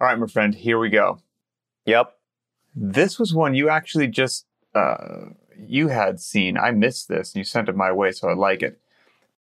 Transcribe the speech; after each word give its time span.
All 0.00 0.06
right, 0.06 0.18
my 0.18 0.26
friend, 0.26 0.54
here 0.54 0.78
we 0.78 0.88
go. 0.88 1.20
Yep. 1.84 2.16
This 2.74 3.18
was 3.18 3.34
one 3.34 3.54
you 3.54 3.68
actually 3.68 4.06
just 4.06 4.46
uh, 4.74 5.26
you 5.58 5.88
had 5.88 6.20
seen. 6.20 6.56
I 6.56 6.70
missed 6.70 7.08
this, 7.08 7.34
and 7.34 7.40
you 7.40 7.44
sent 7.44 7.68
it 7.68 7.76
my 7.76 7.92
way, 7.92 8.12
so 8.12 8.30
I 8.30 8.32
like 8.32 8.62
it. 8.62 8.80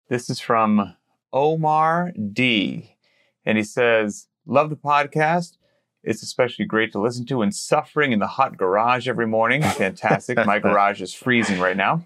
This 0.09 0.29
is 0.29 0.39
from 0.39 0.95
Omar 1.31 2.11
D, 2.11 2.97
and 3.43 3.57
he 3.57 3.63
says, 3.63 4.27
"Love 4.45 4.69
the 4.69 4.75
podcast. 4.75 5.57
It's 6.03 6.21
especially 6.21 6.65
great 6.65 6.91
to 6.91 6.99
listen 6.99 7.25
to 7.27 7.37
when 7.37 7.51
suffering 7.51 8.11
in 8.11 8.19
the 8.19 8.27
hot 8.27 8.55
garage 8.55 9.07
every 9.07 9.25
morning. 9.25 9.61
Fantastic. 9.63 10.37
my 10.45 10.59
garage 10.59 11.01
is 11.01 11.15
freezing 11.15 11.59
right 11.59 11.77
now." 11.77 12.05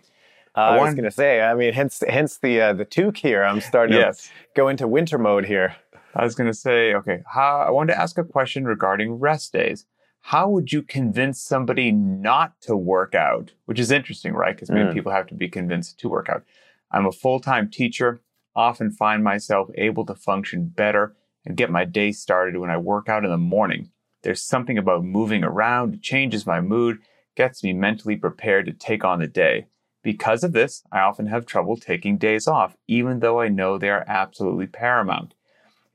Uh, 0.55 0.61
I, 0.61 0.77
I 0.77 0.81
was 0.81 0.93
going 0.95 1.03
to 1.03 1.11
say, 1.11 1.41
I 1.41 1.53
mean, 1.53 1.73
hence, 1.73 2.01
hence 2.07 2.37
the 2.37 2.61
uh, 2.61 2.73
the 2.73 2.85
toque 2.85 3.17
here. 3.17 3.43
I'm 3.43 3.59
starting 3.59 3.97
yes. 3.97 4.23
to 4.23 4.29
go 4.55 4.69
into 4.69 4.87
winter 4.87 5.17
mode 5.17 5.45
here. 5.45 5.75
I 6.17 6.23
was 6.23 6.33
going 6.33 6.49
to 6.49 6.53
say, 6.53 6.95
okay, 6.95 7.21
how, 7.31 7.59
I 7.59 7.69
wanted 7.69 7.93
to 7.93 8.01
ask 8.01 8.17
a 8.17 8.23
question 8.23 8.65
regarding 8.65 9.19
rest 9.19 9.53
days. 9.53 9.85
How 10.21 10.49
would 10.49 10.73
you 10.73 10.81
convince 10.81 11.39
somebody 11.39 11.91
not 11.91 12.59
to 12.61 12.75
work 12.75 13.13
out? 13.13 13.53
Which 13.65 13.79
is 13.79 13.91
interesting, 13.91 14.33
right? 14.33 14.55
Because 14.55 14.71
many 14.71 14.89
mm. 14.89 14.93
people 14.93 15.11
have 15.11 15.27
to 15.27 15.35
be 15.35 15.47
convinced 15.47 15.99
to 15.99 16.09
work 16.09 16.27
out. 16.27 16.43
I'm 16.91 17.05
a 17.05 17.11
full 17.11 17.39
time 17.39 17.69
teacher, 17.69 18.19
often 18.55 18.89
find 18.89 19.23
myself 19.23 19.69
able 19.75 20.07
to 20.07 20.15
function 20.15 20.69
better 20.69 21.15
and 21.45 21.55
get 21.55 21.69
my 21.69 21.85
day 21.85 22.11
started 22.11 22.57
when 22.57 22.71
I 22.71 22.77
work 22.77 23.07
out 23.07 23.23
in 23.23 23.29
the 23.29 23.37
morning. 23.37 23.91
There's 24.23 24.41
something 24.41 24.77
about 24.77 25.05
moving 25.05 25.43
around, 25.43 25.93
it 25.93 26.01
changes 26.01 26.47
my 26.47 26.61
mood, 26.61 26.97
gets 27.35 27.63
me 27.63 27.73
mentally 27.73 28.15
prepared 28.15 28.65
to 28.65 28.73
take 28.73 29.05
on 29.05 29.19
the 29.19 29.27
day. 29.27 29.67
Because 30.01 30.43
of 30.43 30.53
this, 30.53 30.81
I 30.91 31.01
often 31.01 31.27
have 31.27 31.45
trouble 31.45 31.77
taking 31.77 32.17
days 32.17 32.47
off, 32.47 32.75
even 32.87 33.19
though 33.19 33.39
I 33.39 33.49
know 33.49 33.77
they 33.77 33.89
are 33.89 34.03
absolutely 34.07 34.65
paramount. 34.65 35.35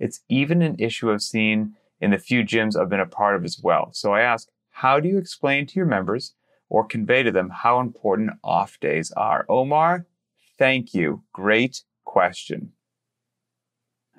It's 0.03 0.21
even 0.29 0.63
an 0.63 0.75
issue 0.81 1.13
I've 1.13 1.23
seen 1.23 1.75
in 2.01 2.11
the 2.11 2.19
few 2.19 2.43
gyms 2.43 2.77
I've 2.77 2.89
been 2.89 2.99
a 2.99 3.07
part 3.07 3.37
of 3.37 3.45
as 3.45 3.61
well. 3.63 3.91
So 3.93 4.13
I 4.13 4.23
ask, 4.23 4.49
how 4.71 4.99
do 4.99 5.09
you 5.09 5.17
explain 5.17 5.65
to 5.67 5.75
your 5.77 5.87
members 5.87 6.35
or 6.69 6.85
convey 6.85 7.23
to 7.23 7.31
them 7.31 7.51
how 7.51 7.79
important 7.79 8.33
off 8.43 8.81
days 8.81 9.13
are? 9.13 9.47
Omar, 9.49 10.07
thank 10.59 10.93
you. 10.93 11.23
Great 11.33 11.85
question. 12.05 12.73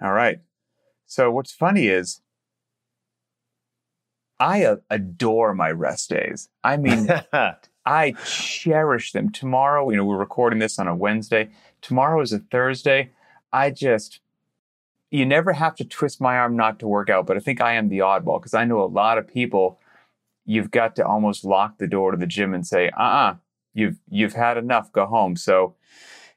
All 0.02 0.14
right. 0.14 0.40
So 1.06 1.30
what's 1.30 1.52
funny 1.52 1.88
is 1.88 2.22
I 4.40 4.78
adore 4.90 5.54
my 5.54 5.70
rest 5.70 6.10
days. 6.10 6.48
I 6.64 6.78
mean, 6.78 7.10
I 7.86 8.14
cherish 8.26 9.12
them. 9.12 9.32
Tomorrow, 9.32 9.90
you 9.90 9.98
know, 9.98 10.06
we're 10.06 10.16
recording 10.16 10.60
this 10.60 10.80
on 10.80 10.88
a 10.88 10.96
Wednesday. 10.96 11.50
Tomorrow 11.82 12.22
is 12.22 12.32
a 12.32 12.40
Thursday. 12.40 13.12
I 13.52 13.70
just 13.70 14.22
you 15.14 15.28
never 15.28 15.54
have 15.54 15.76
to 15.76 15.86
twist 15.86 16.20
my 16.20 16.38
arm 16.38 16.56
not 16.56 16.80
to 16.80 16.88
work 16.88 17.08
out, 17.08 17.28
but 17.28 17.38
I 17.38 17.40
think 17.40 17.62
I 17.62 17.74
am 17.74 17.88
the 17.88 18.00
oddball 18.00 18.40
because 18.40 18.56
I 18.56 18.66
know 18.66 18.82
a 18.82 18.86
lot 18.86 19.20
of 19.20 19.28
people 19.28 19.80
you've 20.44 20.72
got 20.72 20.96
to 20.96 21.06
almost 21.06 21.46
lock 21.46 21.78
the 21.78 21.88
door 21.88 22.12
to 22.12 22.18
the 22.18 22.26
gym 22.26 22.52
and 22.52 22.66
say, 22.66 22.90
uh-uh, 22.98 23.36
you've 23.76 24.00
you've 24.10 24.34
had 24.34 24.58
enough, 24.58 24.92
go 24.92 25.06
home. 25.06 25.36
So 25.36 25.76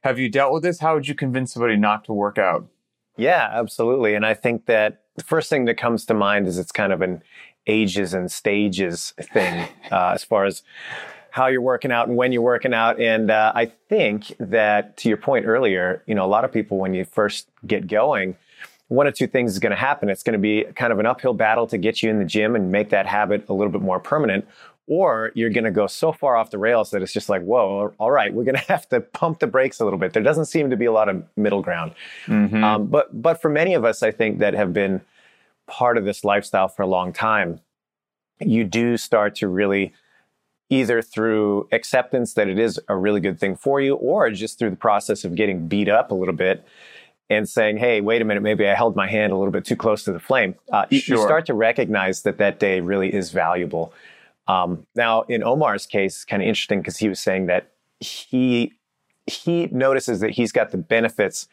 have 0.03 0.19
you 0.19 0.29
dealt 0.29 0.53
with 0.53 0.63
this? 0.63 0.81
How 0.81 0.95
would 0.95 1.09
you 1.09 1.15
convince 1.15 1.55
somebody 1.55 1.77
not 1.77 2.05
to 2.05 2.13
work 2.13 2.37
out? 2.37 2.69
Yeah, 3.17 3.49
absolutely. 3.51 4.15
And 4.15 4.27
I 4.27 4.35
think 4.35 4.67
that 4.67 5.05
the 5.17 5.25
first 5.25 5.49
thing 5.49 5.65
that 5.65 5.79
comes 5.79 6.05
to 6.05 6.15
mind 6.15 6.47
is 6.47 6.59
it's 6.59 6.71
kind 6.71 6.93
of 6.93 7.01
an 7.01 7.23
ages 7.67 8.13
and 8.13 8.31
stages 8.31 9.15
thing 9.33 9.69
uh, 9.91 10.11
as 10.11 10.23
far 10.23 10.45
as 10.45 10.63
how 11.31 11.47
you're 11.47 11.63
working 11.63 11.93
out 11.93 12.09
and 12.09 12.17
when 12.19 12.31
you're 12.31 12.43
working 12.43 12.75
out. 12.75 13.01
And 13.01 13.31
uh, 13.31 13.53
I 13.55 13.73
think 13.89 14.35
that 14.39 14.99
to 14.99 15.09
your 15.09 15.19
point 15.19 15.47
earlier, 15.47 16.03
you 16.07 16.15
know, 16.15 16.27
a 16.27 16.29
lot 16.29 16.45
of 16.45 16.53
people 16.53 16.77
when 16.77 16.93
you 16.93 17.07
first 17.07 17.49
get 17.67 17.87
going, 17.87 18.37
one 18.89 19.07
of 19.07 19.15
two 19.15 19.27
things 19.27 19.53
is 19.53 19.59
going 19.59 19.71
to 19.71 19.77
happen. 19.77 20.09
It's 20.09 20.23
going 20.23 20.35
to 20.35 20.39
be 20.39 20.65
kind 20.75 20.93
of 20.93 20.99
an 20.99 21.07
uphill 21.07 21.35
battle 21.35 21.67
to 21.69 21.79
get 21.79 22.03
you 22.03 22.11
in 22.11 22.19
the 22.19 22.25
gym 22.25 22.55
and 22.55 22.71
make 22.71 22.91
that 22.91 23.07
habit 23.07 23.45
a 23.49 23.53
little 23.53 23.73
bit 23.73 23.83
more 23.83 23.99
permanent. 23.99 24.47
Or 24.89 25.33
you're 25.35 25.51
going 25.51 25.65
to 25.65 25.73
go 25.73 25.89
so 25.89 26.13
far 26.13 26.37
off 26.37 26.51
the 26.51 26.59
rails 26.59 26.93
that 26.93 27.03
it's 27.03 27.13
just 27.13 27.29
like, 27.29 27.43
whoa, 27.43 27.93
all 27.99 28.11
right, 28.13 28.33
we're 28.33 28.45
going 28.45 28.55
to 28.67 28.73
have 28.73 28.89
to 28.91 29.01
pump 29.01 29.41
the 29.41 29.49
brakes 29.49 29.81
a 29.81 29.85
little 29.85 29.99
bit. 29.99 30.13
There 30.13 30.23
doesn't 30.23 30.47
seem 30.47 30.71
to 30.71 30.77
be 30.77 30.85
a 30.85 30.93
lot 30.93 31.09
of 31.09 31.25
middle 31.37 31.63
ground. 31.63 31.93
Mm-hmm. 32.27 32.63
Um, 32.63 32.87
but, 32.87 33.21
but 33.21 33.43
for 33.43 33.49
many 33.49 33.75
of 33.75 33.85
us, 33.85 34.03
I 34.03 34.13
think 34.13 34.39
that 34.39 34.55
have 34.55 34.73
been 34.73 35.01
part 35.67 35.99
of 35.99 36.05
this 36.05 36.23
lifestyle 36.25 36.69
for 36.69 36.83
a 36.83 36.87
long 36.87 37.13
time, 37.13 37.61
you 38.39 38.63
do 38.63 38.97
start 38.97 39.35
to 39.37 39.49
really 39.49 39.93
either 40.69 41.01
through 41.01 41.69
acceptance 41.73 42.35
that 42.35 42.49
it 42.49 42.59
is 42.59 42.81
a 42.89 42.97
really 42.97 43.21
good 43.21 43.39
thing 43.39 43.57
for 43.57 43.81
you 43.81 43.95
or 43.97 44.31
just 44.31 44.59
through 44.59 44.71
the 44.71 44.77
process 44.77 45.25
of 45.25 45.35
getting 45.35 45.69
beat 45.69 45.89
up 45.89 46.11
a 46.11 46.15
little 46.15 46.35
bit 46.35 46.65
and 47.29 47.49
saying, 47.49 47.77
hey, 47.77 48.01
wait 48.01 48.23
a 48.23 48.25
minute, 48.25 48.43
maybe 48.43 48.69
I 48.69 48.75
held 48.75 48.95
my 48.95 49.09
hand 49.09 49.33
a 49.33 49.37
little 49.37 49.51
bit 49.51 49.65
too 49.65 49.77
close 49.77 50.05
to 50.05 50.13
the 50.13 50.21
flame, 50.21 50.55
uh, 50.73 50.87
sure. 50.91 51.17
you, 51.17 51.23
start 51.23 51.47
to 51.47 51.55
recognize 51.55 52.23
that 52.23 52.39
that 52.39 52.61
day 52.61 52.81
really 52.81 53.13
is 53.13 53.31
valuable. 53.31 53.93
Um, 54.49 54.87
now, 54.95 55.23
in 55.23 55.43
Omar's 55.43 55.87
case, 55.87 56.25
kind 56.25 56.43
of 56.43 56.49
interesting 56.49 56.81
because 56.81 56.97
he 56.97 57.09
was 57.09 57.19
saying 57.19 57.47
that 57.47 57.71
he 58.01 58.73
he 59.27 59.67
notices 59.73 60.21
that 60.21 60.31
he's 60.31 60.53
got 60.53 60.71
the 60.71 60.77
benefits 60.77 61.49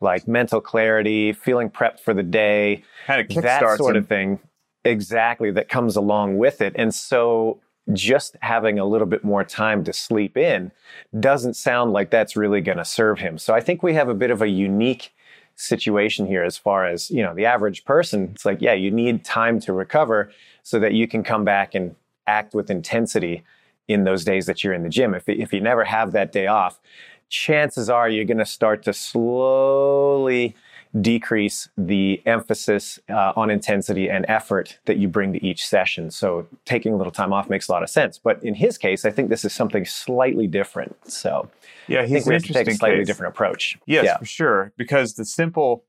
like 0.00 0.28
mental 0.28 0.60
clarity, 0.60 1.32
feeling 1.32 1.68
prepped 1.68 2.00
for 2.00 2.14
the 2.14 2.22
day, 2.22 2.84
kind 3.06 3.20
of 3.20 3.42
that 3.42 3.76
sort 3.76 3.96
him. 3.96 4.02
of 4.02 4.08
thing. 4.08 4.38
Exactly, 4.84 5.50
that 5.50 5.68
comes 5.68 5.96
along 5.96 6.38
with 6.38 6.60
it. 6.60 6.72
And 6.76 6.94
so 6.94 7.60
just 7.92 8.36
having 8.42 8.78
a 8.78 8.84
little 8.84 9.06
bit 9.06 9.24
more 9.24 9.44
time 9.44 9.84
to 9.84 9.92
sleep 9.92 10.36
in 10.36 10.70
doesn't 11.18 11.54
sound 11.54 11.92
like 11.92 12.10
that's 12.10 12.36
really 12.36 12.60
going 12.60 12.78
to 12.78 12.84
serve 12.84 13.18
him. 13.18 13.38
So 13.38 13.54
I 13.54 13.60
think 13.60 13.82
we 13.82 13.94
have 13.94 14.08
a 14.08 14.14
bit 14.14 14.30
of 14.30 14.42
a 14.42 14.48
unique 14.48 15.12
situation 15.56 16.26
here 16.26 16.42
as 16.42 16.56
far 16.56 16.86
as, 16.86 17.10
you 17.10 17.22
know, 17.22 17.34
the 17.34 17.46
average 17.46 17.84
person. 17.84 18.30
It's 18.34 18.44
like, 18.44 18.60
yeah, 18.60 18.74
you 18.74 18.90
need 18.90 19.24
time 19.24 19.60
to 19.60 19.72
recover 19.72 20.30
so 20.62 20.78
that 20.78 20.92
you 20.94 21.08
can 21.08 21.22
come 21.22 21.44
back 21.44 21.74
and 21.74 21.94
act 22.26 22.54
with 22.54 22.70
intensity 22.70 23.42
in 23.88 24.04
those 24.04 24.24
days 24.24 24.46
that 24.46 24.62
you're 24.62 24.72
in 24.72 24.84
the 24.84 24.88
gym. 24.88 25.14
If, 25.14 25.28
if 25.28 25.52
you 25.52 25.60
never 25.60 25.84
have 25.84 26.12
that 26.12 26.32
day 26.32 26.46
off, 26.46 26.80
chances 27.28 27.90
are 27.90 28.08
you're 28.08 28.24
going 28.24 28.38
to 28.38 28.46
start 28.46 28.82
to 28.84 28.92
slowly 28.92 30.54
decrease 30.98 31.68
the 31.76 32.20
emphasis 32.26 32.98
uh, 33.08 33.32
on 33.36 33.48
intensity 33.48 34.10
and 34.10 34.24
effort 34.28 34.78
that 34.86 34.96
you 34.96 35.06
bring 35.06 35.32
to 35.32 35.44
each 35.44 35.64
session. 35.64 36.10
So 36.10 36.48
taking 36.64 36.92
a 36.92 36.96
little 36.96 37.12
time 37.12 37.32
off 37.32 37.48
makes 37.48 37.68
a 37.68 37.72
lot 37.72 37.82
of 37.84 37.90
sense. 37.90 38.18
But 38.18 38.42
in 38.42 38.54
his 38.54 38.76
case, 38.76 39.04
I 39.04 39.10
think 39.10 39.28
this 39.28 39.44
is 39.44 39.52
something 39.52 39.84
slightly 39.84 40.48
different. 40.48 40.96
So 41.08 41.48
yeah, 41.86 42.06
he's 42.06 42.26
I 42.26 42.38
think 42.38 42.48
we 42.48 42.54
take 42.54 42.68
a 42.68 42.74
slightly 42.74 42.98
case. 42.98 43.06
different 43.06 43.34
approach. 43.34 43.78
Yes, 43.86 44.04
yeah. 44.04 44.16
for 44.16 44.24
sure. 44.24 44.72
Because 44.76 45.14
the 45.14 45.24
simple 45.24 45.84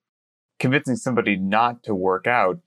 convincing 0.59 0.95
somebody 0.95 1.35
not 1.35 1.81
to 1.83 1.95
work 1.95 2.27
out, 2.27 2.59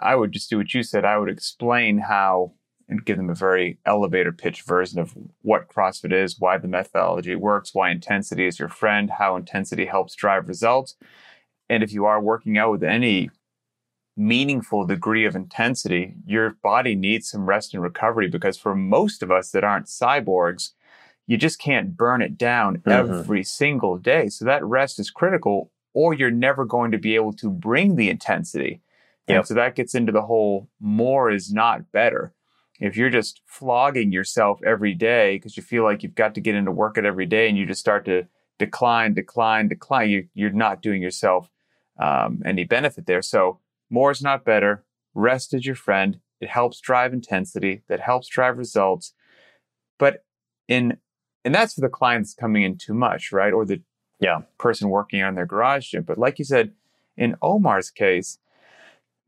I 0.00 0.16
would 0.16 0.32
just 0.32 0.50
do 0.50 0.58
what 0.58 0.74
you 0.74 0.82
said. 0.82 1.04
I 1.04 1.18
would 1.18 1.30
explain 1.30 1.98
how 1.98 2.52
and 2.88 3.04
give 3.04 3.16
them 3.16 3.30
a 3.30 3.34
very 3.34 3.78
elevator 3.86 4.32
pitch 4.32 4.62
version 4.62 4.98
of 4.98 5.14
what 5.42 5.68
CrossFit 5.68 6.12
is, 6.12 6.40
why 6.40 6.58
the 6.58 6.66
methodology 6.66 7.36
works, 7.36 7.72
why 7.72 7.90
intensity 7.90 8.46
is 8.46 8.58
your 8.58 8.68
friend, 8.68 9.10
how 9.10 9.36
intensity 9.36 9.84
helps 9.84 10.16
drive 10.16 10.48
results 10.48 10.96
and 11.70 11.84
if 11.84 11.92
you 11.92 12.04
are 12.04 12.20
working 12.20 12.58
out 12.58 12.72
with 12.72 12.82
any 12.82 13.30
meaningful 14.16 14.84
degree 14.84 15.24
of 15.24 15.36
intensity, 15.36 16.16
your 16.26 16.56
body 16.64 16.96
needs 16.96 17.30
some 17.30 17.46
rest 17.46 17.72
and 17.72 17.82
recovery 17.82 18.28
because 18.28 18.58
for 18.58 18.74
most 18.74 19.22
of 19.22 19.30
us 19.30 19.52
that 19.52 19.62
aren't 19.62 19.86
cyborgs, 19.86 20.72
you 21.28 21.36
just 21.36 21.60
can't 21.60 21.96
burn 21.96 22.22
it 22.22 22.36
down 22.36 22.78
mm-hmm. 22.78 22.90
every 22.90 23.44
single 23.44 23.96
day. 23.98 24.28
So 24.28 24.44
that 24.44 24.64
rest 24.64 24.98
is 24.98 25.10
critical, 25.10 25.70
or 25.94 26.12
you're 26.12 26.32
never 26.32 26.64
going 26.64 26.90
to 26.90 26.98
be 26.98 27.14
able 27.14 27.32
to 27.34 27.48
bring 27.48 27.94
the 27.94 28.10
intensity. 28.10 28.80
Yep. 29.28 29.38
And 29.38 29.46
so 29.46 29.54
that 29.54 29.76
gets 29.76 29.94
into 29.94 30.10
the 30.10 30.22
whole 30.22 30.68
more 30.80 31.30
is 31.30 31.52
not 31.52 31.92
better. 31.92 32.34
If 32.80 32.96
you're 32.96 33.10
just 33.10 33.42
flogging 33.46 34.10
yourself 34.10 34.60
every 34.66 34.94
day 34.94 35.36
because 35.36 35.56
you 35.56 35.62
feel 35.62 35.84
like 35.84 36.02
you've 36.02 36.16
got 36.16 36.34
to 36.34 36.40
get 36.40 36.56
into 36.56 36.72
work 36.72 36.98
it 36.98 37.04
every 37.04 37.26
day 37.26 37.48
and 37.48 37.56
you 37.56 37.64
just 37.64 37.80
start 37.80 38.06
to 38.06 38.26
decline, 38.58 39.14
decline, 39.14 39.68
decline, 39.68 40.10
you, 40.10 40.26
you're 40.34 40.50
not 40.50 40.82
doing 40.82 41.00
yourself 41.00 41.48
um, 42.00 42.42
any 42.44 42.64
benefit 42.64 43.06
there. 43.06 43.22
So 43.22 43.60
more 43.90 44.10
is 44.10 44.22
not 44.22 44.44
better. 44.44 44.84
Rest 45.14 45.54
is 45.54 45.66
your 45.66 45.74
friend. 45.74 46.18
It 46.40 46.48
helps 46.48 46.80
drive 46.80 47.12
intensity. 47.12 47.82
That 47.88 48.00
helps 48.00 48.28
drive 48.28 48.58
results. 48.58 49.12
But 49.98 50.24
in 50.66 50.96
and 51.44 51.54
that's 51.54 51.74
for 51.74 51.80
the 51.80 51.88
clients 51.88 52.34
coming 52.34 52.62
in 52.62 52.76
too 52.76 52.94
much, 52.94 53.32
right? 53.32 53.52
Or 53.52 53.64
the 53.64 53.82
yeah 54.18 54.40
person 54.58 54.88
working 54.88 55.22
on 55.22 55.34
their 55.34 55.46
garage 55.46 55.90
gym. 55.90 56.02
But 56.02 56.18
like 56.18 56.38
you 56.38 56.44
said, 56.44 56.72
in 57.16 57.36
Omar's 57.42 57.90
case, 57.90 58.38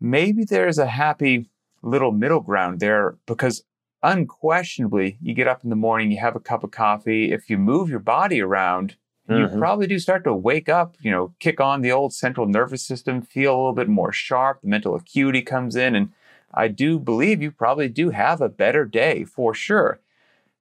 maybe 0.00 0.44
there's 0.44 0.78
a 0.78 0.86
happy 0.86 1.50
little 1.82 2.12
middle 2.12 2.40
ground 2.40 2.80
there 2.80 3.18
because 3.26 3.64
unquestionably 4.02 5.18
you 5.20 5.34
get 5.34 5.48
up 5.48 5.62
in 5.64 5.70
the 5.70 5.76
morning, 5.76 6.10
you 6.10 6.20
have 6.20 6.36
a 6.36 6.40
cup 6.40 6.64
of 6.64 6.70
coffee. 6.70 7.32
If 7.32 7.50
you 7.50 7.58
move 7.58 7.90
your 7.90 7.98
body 7.98 8.40
around, 8.40 8.96
mm-hmm. 9.28 9.54
you 9.54 9.60
probably 9.60 9.86
do 9.86 9.98
start 9.98 10.24
to 10.24 10.34
wake 10.34 10.68
up, 10.68 10.96
you 11.00 11.10
know, 11.10 11.34
kick 11.38 11.60
on 11.60 11.80
the 11.80 11.92
old 11.92 12.12
central 12.12 12.46
nervous 12.46 12.82
system, 12.82 13.22
feel 13.22 13.54
a 13.54 13.56
little 13.56 13.72
bit 13.72 13.88
more 13.88 14.12
sharp, 14.12 14.60
the 14.62 14.68
mental 14.68 14.94
acuity 14.94 15.42
comes 15.42 15.76
in. 15.76 15.94
And 15.94 16.12
I 16.52 16.68
do 16.68 16.98
believe 16.98 17.42
you 17.42 17.50
probably 17.50 17.88
do 17.88 18.10
have 18.10 18.40
a 18.40 18.48
better 18.48 18.84
day 18.84 19.24
for 19.24 19.54
sure. 19.54 20.00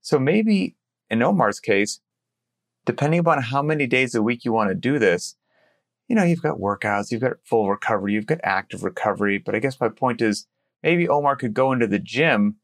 So 0.02 0.20
maybe 0.20 0.76
in 1.10 1.22
Omar's 1.22 1.60
case, 1.60 2.00
depending 2.86 3.20
upon 3.20 3.42
how 3.42 3.62
many 3.62 3.88
days 3.88 4.16
a 4.16 4.24
week 4.24 4.46
you 4.46 4.52
want 4.52 4.70
to 4.70 4.76
do 4.76 5.00
this, 5.00 5.36
you 6.08 6.16
know, 6.16 6.24
you've 6.24 6.42
got 6.42 6.60
workouts, 6.60 7.12
you've 7.12 7.22
got 7.22 7.38
full 7.44 7.70
recovery, 7.70 8.14
you've 8.14 8.26
got 8.26 8.40
active 8.44 8.84
recovery. 8.84 9.38
But 9.38 9.56
I 9.56 9.60
guess 9.60 9.80
my 9.80 9.90
point 9.90 10.22
is 10.22 10.48
maybe 10.84 11.08
Omar 11.08 11.36
could 11.36 11.54
go 11.54 11.72
into 11.72 11.88
the 11.88 12.00
gym 12.00 12.58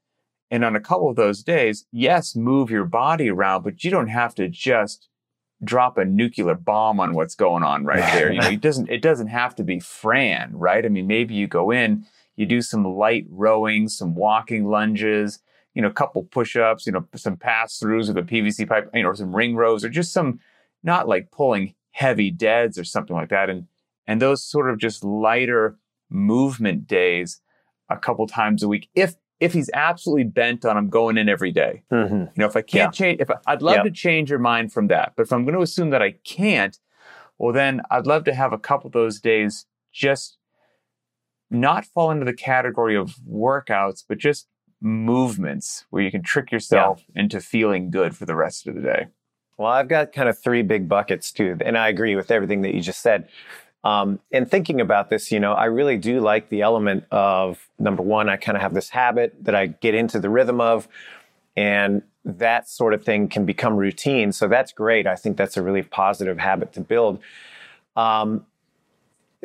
and 0.50 0.64
on 0.64 0.76
a 0.76 0.82
couple 0.82 1.10
of 1.10 1.16
those 1.16 1.44
days, 1.44 1.86
yes, 1.92 2.36
move 2.36 2.72
your 2.72 2.86
body 2.86 3.30
around, 3.30 3.64
but 3.64 3.84
you 3.84 3.92
don't 3.92 4.08
have 4.08 4.34
to 4.36 4.48
just 4.48 5.10
drop 5.64 5.98
a 5.98 6.06
nuclear 6.06 6.54
bomb 6.54 7.00
on 7.00 7.14
what's 7.14 7.36
going 7.36 7.64
on 7.64 7.86
right 7.86 8.14
there. 8.14 8.32
You 8.32 8.42
know, 8.42 8.48
it 8.52 8.62
doesn't 8.62 8.90
it 8.90 9.02
doesn't 9.02 9.28
have 9.28 9.56
to 9.56 9.64
be 9.64 9.80
Fran, 9.80 10.52
right? 10.54 10.86
I 10.86 10.90
mean, 10.90 11.08
maybe 11.08 11.34
you 11.34 11.48
go 11.48 11.72
in, 11.72 12.06
you 12.36 12.46
do 12.46 12.62
some 12.62 12.84
light 12.84 13.26
rowing, 13.30 13.88
some 13.88 14.16
walking 14.16 14.66
lunges, 14.66 15.40
you 15.74 15.82
know, 15.82 15.88
a 15.88 15.94
couple 15.94 16.24
push-ups, 16.24 16.86
you 16.86 16.92
know, 16.92 17.06
some 17.16 17.38
pass-throughs 17.38 18.08
with 18.08 18.18
a 18.18 18.24
PVC 18.24 18.68
pipe, 18.68 18.90
you 18.94 19.04
know, 19.04 19.10
or 19.10 19.16
some 19.16 19.36
ring 19.36 19.56
rows, 19.56 19.84
or 19.84 19.90
just 19.90 20.14
some 20.14 20.40
not 20.84 21.08
like 21.08 21.32
pulling 21.32 21.74
heavy 21.92 22.32
deads 22.32 22.78
or 22.78 22.84
something 22.84 23.16
like 23.16 23.30
that. 23.30 23.50
And 23.50 23.68
and 24.06 24.22
those 24.22 24.44
sort 24.44 24.70
of 24.70 24.78
just 24.78 25.04
lighter 25.04 25.78
movement 26.10 26.88
days 26.88 27.42
a 27.90 27.98
couple 27.98 28.28
times 28.28 28.64
a 28.64 28.68
week, 28.68 28.90
if 28.96 29.16
if 29.40 29.54
he's 29.54 29.70
absolutely 29.74 30.24
bent 30.24 30.66
on 30.66 30.78
I'm 30.78 30.90
going 30.90 31.18
in 31.18 31.30
every 31.30 31.52
day. 31.52 31.84
Mm-hmm. 31.92 32.16
You 32.16 32.32
know, 32.36 32.46
if 32.48 32.56
I 32.56 32.62
can't 32.62 32.94
yeah. 32.94 33.06
change, 33.06 33.22
if 33.22 33.30
I, 33.30 33.36
I'd 33.46 33.62
love 33.62 33.84
to 33.84 33.92
change 33.92 34.30
your 34.30 34.40
mind 34.40 34.74
from 34.74 34.88
that, 34.88 35.14
but 35.16 35.24
if 35.24 35.34
I'm 35.34 35.44
going 35.44 35.56
to 35.56 35.62
assume 35.62 35.92
that 35.92 36.02
I 36.02 36.12
can't, 36.24 36.78
well, 37.38 37.54
then 37.54 37.82
I'd 37.92 38.08
love 38.08 38.24
to 38.26 38.34
have 38.34 38.54
a 38.54 38.58
couple 38.58 38.88
of 38.88 38.94
those 38.94 39.20
days 39.20 39.66
just 39.94 40.38
not 41.50 41.86
fall 41.86 42.12
into 42.12 42.26
the 42.26 42.34
category 42.34 42.96
of 42.96 43.16
workouts, 43.30 44.04
but 44.08 44.18
just 44.18 44.48
movements 44.82 45.86
where 45.90 46.04
you 46.04 46.12
can 46.12 46.24
trick 46.24 46.52
yourself 46.52 47.04
yeah. 47.14 47.22
into 47.22 47.40
feeling 47.40 47.90
good 47.90 48.16
for 48.16 48.26
the 48.26 48.36
rest 48.36 48.68
of 48.68 48.76
the 48.76 48.82
day. 48.82 49.08
Well, 49.58 49.72
I've 49.72 49.88
got 49.88 50.14
kind 50.14 50.30
of 50.30 50.38
three 50.38 50.62
big 50.62 50.88
buckets 50.88 51.32
too, 51.32 51.58
and 51.66 51.78
I 51.78 51.90
agree 51.90 52.16
with 52.16 52.30
everything 52.30 52.62
that 52.62 52.76
you 52.76 52.82
just 52.82 53.02
said. 53.02 53.28
Um, 53.88 54.20
and 54.34 54.52
thinking 54.52 54.82
about 54.82 55.10
this, 55.10 55.32
you 55.32 55.40
know, 55.40 55.54
I 55.54 55.66
really 55.66 55.96
do 55.96 56.20
like 56.20 56.50
the 56.50 56.62
element 56.62 57.06
of 57.10 57.70
number 57.80 58.04
one, 58.04 58.28
I 58.28 58.36
kind 58.36 58.58
of 58.58 58.62
have 58.62 58.74
this 58.74 58.90
habit 58.90 59.34
that 59.46 59.56
I 59.56 59.68
get 59.68 59.96
into 59.96 60.20
the 60.20 60.30
rhythm 60.30 60.60
of, 60.60 60.90
and 61.56 62.02
that 62.26 62.68
sort 62.68 62.94
of 62.94 63.06
thing 63.06 63.30
can 63.30 63.46
become 63.46 63.78
routine. 63.78 64.34
So 64.34 64.50
that's 64.50 64.74
great. 64.74 65.08
I 65.08 65.16
think 65.16 65.38
that's 65.38 65.56
a 65.56 65.62
really 65.62 65.84
positive 65.84 66.38
habit 66.38 66.74
to 66.74 66.82
build. 66.82 67.20
Um, 67.96 68.46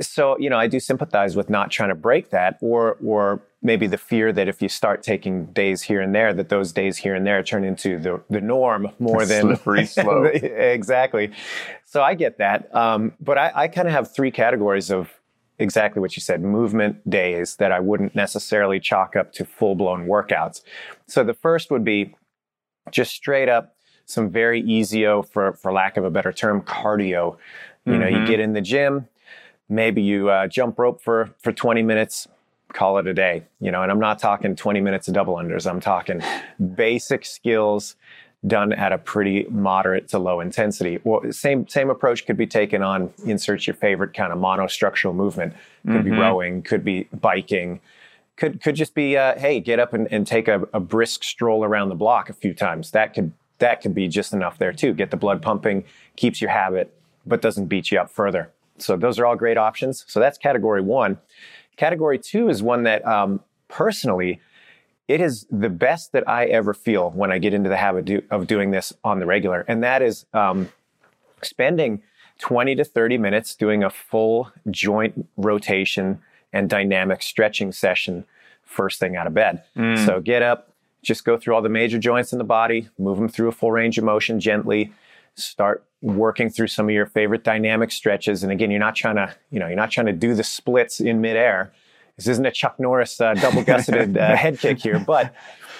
so 0.00 0.36
you 0.40 0.50
know, 0.50 0.58
I 0.58 0.66
do 0.66 0.80
sympathize 0.80 1.36
with 1.36 1.48
not 1.48 1.70
trying 1.70 1.90
to 1.90 1.94
break 1.94 2.30
that, 2.30 2.58
or 2.60 2.96
or 3.04 3.42
maybe 3.62 3.86
the 3.86 3.98
fear 3.98 4.32
that 4.32 4.48
if 4.48 4.60
you 4.60 4.68
start 4.68 5.02
taking 5.02 5.46
days 5.46 5.82
here 5.82 6.00
and 6.00 6.14
there, 6.14 6.34
that 6.34 6.48
those 6.48 6.72
days 6.72 6.98
here 6.98 7.14
and 7.14 7.26
there 7.26 7.42
turn 7.42 7.64
into 7.64 7.98
the, 7.98 8.20
the 8.28 8.40
norm 8.40 8.88
more 8.98 9.24
than 9.24 9.42
slippery 9.42 9.86
slope. 9.86 10.34
exactly. 10.34 11.30
So 11.84 12.02
I 12.02 12.14
get 12.14 12.38
that. 12.38 12.74
Um, 12.74 13.12
but 13.20 13.38
I, 13.38 13.52
I 13.54 13.68
kind 13.68 13.86
of 13.86 13.94
have 13.94 14.12
three 14.12 14.32
categories 14.32 14.90
of 14.90 15.12
exactly 15.58 16.00
what 16.00 16.16
you 16.16 16.20
said 16.20 16.42
movement 16.42 17.08
days 17.08 17.56
that 17.56 17.70
I 17.70 17.78
wouldn't 17.78 18.16
necessarily 18.16 18.80
chalk 18.80 19.14
up 19.14 19.32
to 19.34 19.44
full 19.44 19.76
blown 19.76 20.06
workouts. 20.06 20.62
So 21.06 21.22
the 21.22 21.34
first 21.34 21.70
would 21.70 21.84
be 21.84 22.14
just 22.90 23.12
straight 23.12 23.48
up 23.48 23.76
some 24.06 24.28
very 24.28 24.60
easy, 24.60 25.04
for, 25.04 25.52
for 25.52 25.72
lack 25.72 25.96
of 25.96 26.04
a 26.04 26.10
better 26.10 26.32
term, 26.32 26.62
cardio. 26.62 27.36
You 27.84 27.92
mm-hmm. 27.92 28.00
know, 28.00 28.08
you 28.08 28.16
mm-hmm. 28.16 28.26
get 28.26 28.40
in 28.40 28.52
the 28.52 28.60
gym, 28.60 29.08
maybe 29.68 30.02
you 30.02 30.28
uh, 30.28 30.48
jump 30.48 30.78
rope 30.78 31.00
for, 31.00 31.30
for 31.38 31.52
20 31.52 31.82
minutes, 31.82 32.26
call 32.72 32.98
it 32.98 33.06
a 33.06 33.14
day, 33.14 33.44
you 33.60 33.70
know, 33.70 33.82
and 33.82 33.90
I'm 33.90 34.00
not 34.00 34.19
talking 34.19 34.56
20 34.56 34.80
minutes 34.80 35.08
of 35.08 35.14
double 35.14 35.34
unders. 35.34 35.69
I'm 35.69 35.80
talking 35.80 36.22
basic 36.74 37.24
skills 37.24 37.96
done 38.46 38.72
at 38.72 38.92
a 38.92 38.98
pretty 38.98 39.46
moderate 39.50 40.08
to 40.08 40.19
low 40.19 40.40
intensity. 40.40 40.98
Well, 41.04 41.32
same 41.32 41.69
same 41.69 41.90
approach 41.90 42.26
could 42.26 42.36
be 42.36 42.46
taken 42.46 42.82
on 42.82 43.12
insert 43.24 43.66
your 43.66 43.74
favorite 43.74 44.14
kind 44.14 44.32
of 44.32 44.38
monostructural 44.38 45.14
movement. 45.14 45.54
Could 45.86 45.94
mm-hmm. 45.94 46.10
be 46.10 46.10
rowing, 46.10 46.62
could 46.62 46.84
be 46.84 47.08
biking, 47.12 47.80
could 48.36 48.60
could 48.60 48.74
just 48.74 48.94
be 48.94 49.16
uh, 49.16 49.38
hey, 49.38 49.60
get 49.60 49.78
up 49.78 49.92
and, 49.92 50.08
and 50.10 50.26
take 50.26 50.48
a, 50.48 50.66
a, 50.72 50.80
brisk 50.80 51.22
stroll 51.22 51.64
around 51.64 51.88
the 51.88 51.94
block 51.94 52.28
a 52.28 52.32
few 52.32 52.54
times. 52.54 52.90
That 52.90 53.14
could 53.14 53.32
that 53.58 53.80
could 53.80 53.94
be 53.94 54.08
just 54.08 54.32
enough 54.32 54.58
there 54.58 54.72
too. 54.72 54.92
Get 54.92 55.10
the 55.12 55.16
blood 55.16 55.40
pumping, 55.40 55.84
keeps 56.16 56.40
your 56.40 56.50
habit, 56.50 56.92
but 57.24 57.40
doesn't 57.40 57.66
beat 57.66 57.92
you 57.92 58.00
up 58.00 58.10
further. 58.10 58.50
So 58.78 58.96
those 58.96 59.19
are 59.19 59.26
all 59.26 59.36
great 59.36 59.56
options. 59.56 60.04
So 60.08 60.19
that's 60.19 60.38
category 60.38 60.80
one. 60.80 61.19
Category 61.76 62.19
two 62.19 62.48
is 62.48 62.62
one 62.62 62.82
that 62.84 63.06
um, 63.06 63.40
personally, 63.69 64.40
it 65.08 65.20
is 65.20 65.46
the 65.50 65.69
best 65.69 66.12
that 66.12 66.28
I 66.28 66.46
ever 66.46 66.74
feel 66.74 67.10
when 67.10 67.32
I 67.32 67.38
get 67.38 67.54
into 67.54 67.69
the 67.69 67.76
habit 67.76 68.04
do, 68.04 68.22
of 68.30 68.46
doing 68.46 68.70
this 68.70 68.92
on 69.02 69.19
the 69.19 69.26
regular. 69.26 69.64
And 69.69 69.82
that 69.82 70.02
is 70.02 70.26
um, 70.32 70.70
spending 71.42 72.02
20 72.38 72.76
to 72.76 72.84
30 72.84 73.19
minutes 73.19 73.54
doing 73.54 73.82
a 73.82 73.90
full 73.90 74.50
joint 74.70 75.28
rotation 75.36 76.20
and 76.52 76.69
dynamic 76.69 77.22
stretching 77.22 77.72
session 77.72 78.24
first 78.64 78.98
thing 78.98 79.16
out 79.16 79.26
of 79.26 79.34
bed. 79.34 79.62
Mm. 79.76 80.04
So 80.04 80.20
get 80.20 80.42
up, 80.42 80.72
just 81.02 81.24
go 81.24 81.36
through 81.36 81.54
all 81.54 81.62
the 81.62 81.69
major 81.69 81.98
joints 81.98 82.32
in 82.32 82.38
the 82.38 82.44
body, 82.44 82.88
move 82.98 83.19
them 83.19 83.28
through 83.28 83.48
a 83.48 83.52
full 83.52 83.72
range 83.72 83.98
of 83.98 84.04
motion 84.04 84.40
gently, 84.40 84.92
start 85.34 85.84
working 86.02 86.50
through 86.50 86.66
some 86.66 86.87
of 86.87 86.90
your 86.93 87.06
favorite 87.06 87.44
dynamic 87.44 87.93
stretches. 87.93 88.43
And 88.43 88.52
again, 88.52 88.70
you're 88.70 88.81
not 88.81 88.96
trying 88.96 89.16
to, 89.16 89.34
you 89.50 89.60
know, 89.60 89.69
you're 89.69 89.76
not 89.76 89.90
trying 89.90 90.06
to 90.06 90.12
do 90.12 90.34
the 90.34 90.44
splits 90.44 91.00
in 91.00 91.20
midair. 91.20 91.72
This 92.16 92.26
isn't 92.26 92.44
a 92.44 92.50
Chuck 92.50 92.78
Norris 92.78 93.20
uh, 93.20 93.34
double 93.34 93.62
gusseted 93.62 94.19
uh, 94.19 94.37
head 94.37 94.58
kick 94.58 94.81
here, 94.81 94.99
but 94.99 95.34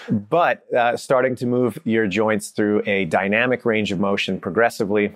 but 0.09 0.65
uh, 0.73 0.97
starting 0.97 1.35
to 1.35 1.45
move 1.45 1.77
your 1.85 2.07
joints 2.07 2.49
through 2.49 2.83
a 2.85 3.05
dynamic 3.05 3.65
range 3.65 3.91
of 3.91 3.99
motion 3.99 4.39
progressively. 4.39 5.15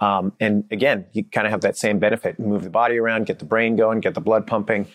Um, 0.00 0.32
and 0.40 0.64
again, 0.70 1.06
you 1.12 1.24
kind 1.24 1.46
of 1.46 1.50
have 1.50 1.60
that 1.62 1.76
same 1.76 1.98
benefit. 1.98 2.38
Move 2.38 2.62
the 2.62 2.70
body 2.70 2.98
around, 2.98 3.26
get 3.26 3.38
the 3.38 3.44
brain 3.44 3.76
going, 3.76 4.00
get 4.00 4.14
the 4.14 4.20
blood 4.20 4.46
pumping, 4.46 4.86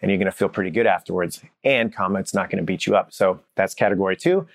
and 0.00 0.10
you're 0.10 0.18
going 0.18 0.26
to 0.26 0.32
feel 0.32 0.48
pretty 0.48 0.70
good 0.70 0.86
afterwards. 0.86 1.42
And 1.64 1.94
comma, 1.94 2.18
it's 2.18 2.34
not 2.34 2.50
going 2.50 2.58
to 2.58 2.64
beat 2.64 2.86
you 2.86 2.96
up. 2.96 3.12
So 3.12 3.40
that's 3.56 3.74
category 3.74 4.16
two. 4.16 4.46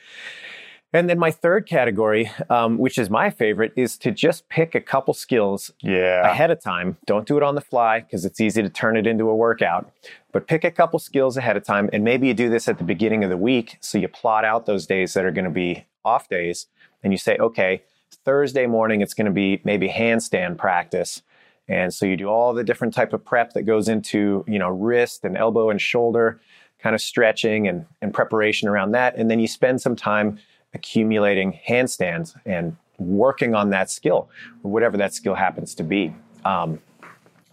And 0.92 1.08
then 1.08 1.20
my 1.20 1.30
third 1.30 1.68
category, 1.68 2.32
um, 2.50 2.80
which 2.80 2.98
is 2.98 3.12
my 3.12 3.30
favorite, 3.30 3.74
is 3.76 3.96
to 4.00 4.12
just 4.12 4.50
pick 4.50 4.74
a 4.74 4.82
couple 4.82 5.14
skills 5.14 5.72
yeah. 5.82 6.28
ahead 6.28 6.50
of 6.50 6.62
time. 6.62 6.98
Don't 7.06 7.28
do 7.28 7.38
it 7.38 7.44
on 7.44 7.54
the 7.54 7.62
fly 7.62 8.00
because 8.00 8.26
it's 8.26 8.42
easy 8.42 8.64
to 8.64 8.70
turn 8.70 8.98
it 8.98 9.06
into 9.06 9.30
a 9.30 9.36
workout. 9.36 9.92
But 10.32 10.48
pick 10.48 10.64
a 10.64 10.72
couple 10.72 10.98
skills 10.98 11.38
ahead 11.38 11.56
of 11.58 11.64
time. 11.64 11.92
And 11.94 12.04
maybe 12.04 12.28
you 12.28 12.34
do 12.34 12.50
this 12.50 12.68
at 12.68 12.80
the 12.80 12.84
beginning 12.84 13.24
of 13.24 13.30
the 13.30 13.38
week. 13.38 13.78
So 13.82 14.00
you 14.00 14.08
plot 14.08 14.46
out 14.46 14.66
those 14.66 14.88
days 14.88 15.14
that 15.14 15.26
are 15.26 15.32
going 15.32 15.46
to 15.46 15.52
be 15.52 15.86
off 16.04 16.28
days. 16.28 16.66
And 17.04 17.14
you 17.14 17.18
say, 17.18 17.38
okay, 17.38 17.84
Thursday 18.26 18.66
morning, 18.66 19.02
it's 19.02 19.14
going 19.14 19.26
to 19.26 19.32
be 19.32 19.62
maybe 19.64 19.90
handstand 19.90 20.58
practice. 20.58 21.22
And 21.68 21.94
so 21.94 22.08
you 22.08 22.18
do 22.18 22.28
all 22.28 22.56
the 22.56 22.64
different 22.64 22.96
type 22.96 23.14
of 23.14 23.24
prep 23.24 23.54
that 23.54 23.62
goes 23.62 23.88
into, 23.88 24.44
you 24.48 24.58
know, 24.58 24.70
wrist 24.70 25.24
and 25.24 25.38
elbow 25.38 25.70
and 25.70 25.80
shoulder 25.80 26.42
kind 26.80 26.96
of 26.96 27.02
stretching 27.02 27.68
and, 27.68 27.86
and 28.02 28.14
preparation 28.14 28.68
around 28.68 28.92
that. 28.92 29.16
And 29.18 29.30
then 29.30 29.40
you 29.40 29.48
spend 29.48 29.82
some 29.82 29.96
time 29.96 30.40
accumulating 30.74 31.60
handstands 31.68 32.36
and 32.46 32.78
working 32.98 33.56
on 33.56 33.70
that 33.70 33.90
skill, 33.90 34.30
whatever 34.62 34.98
that 34.98 35.14
skill 35.14 35.36
happens 35.36 35.74
to 35.76 35.84
be. 35.84 36.14
Um, 36.46 36.80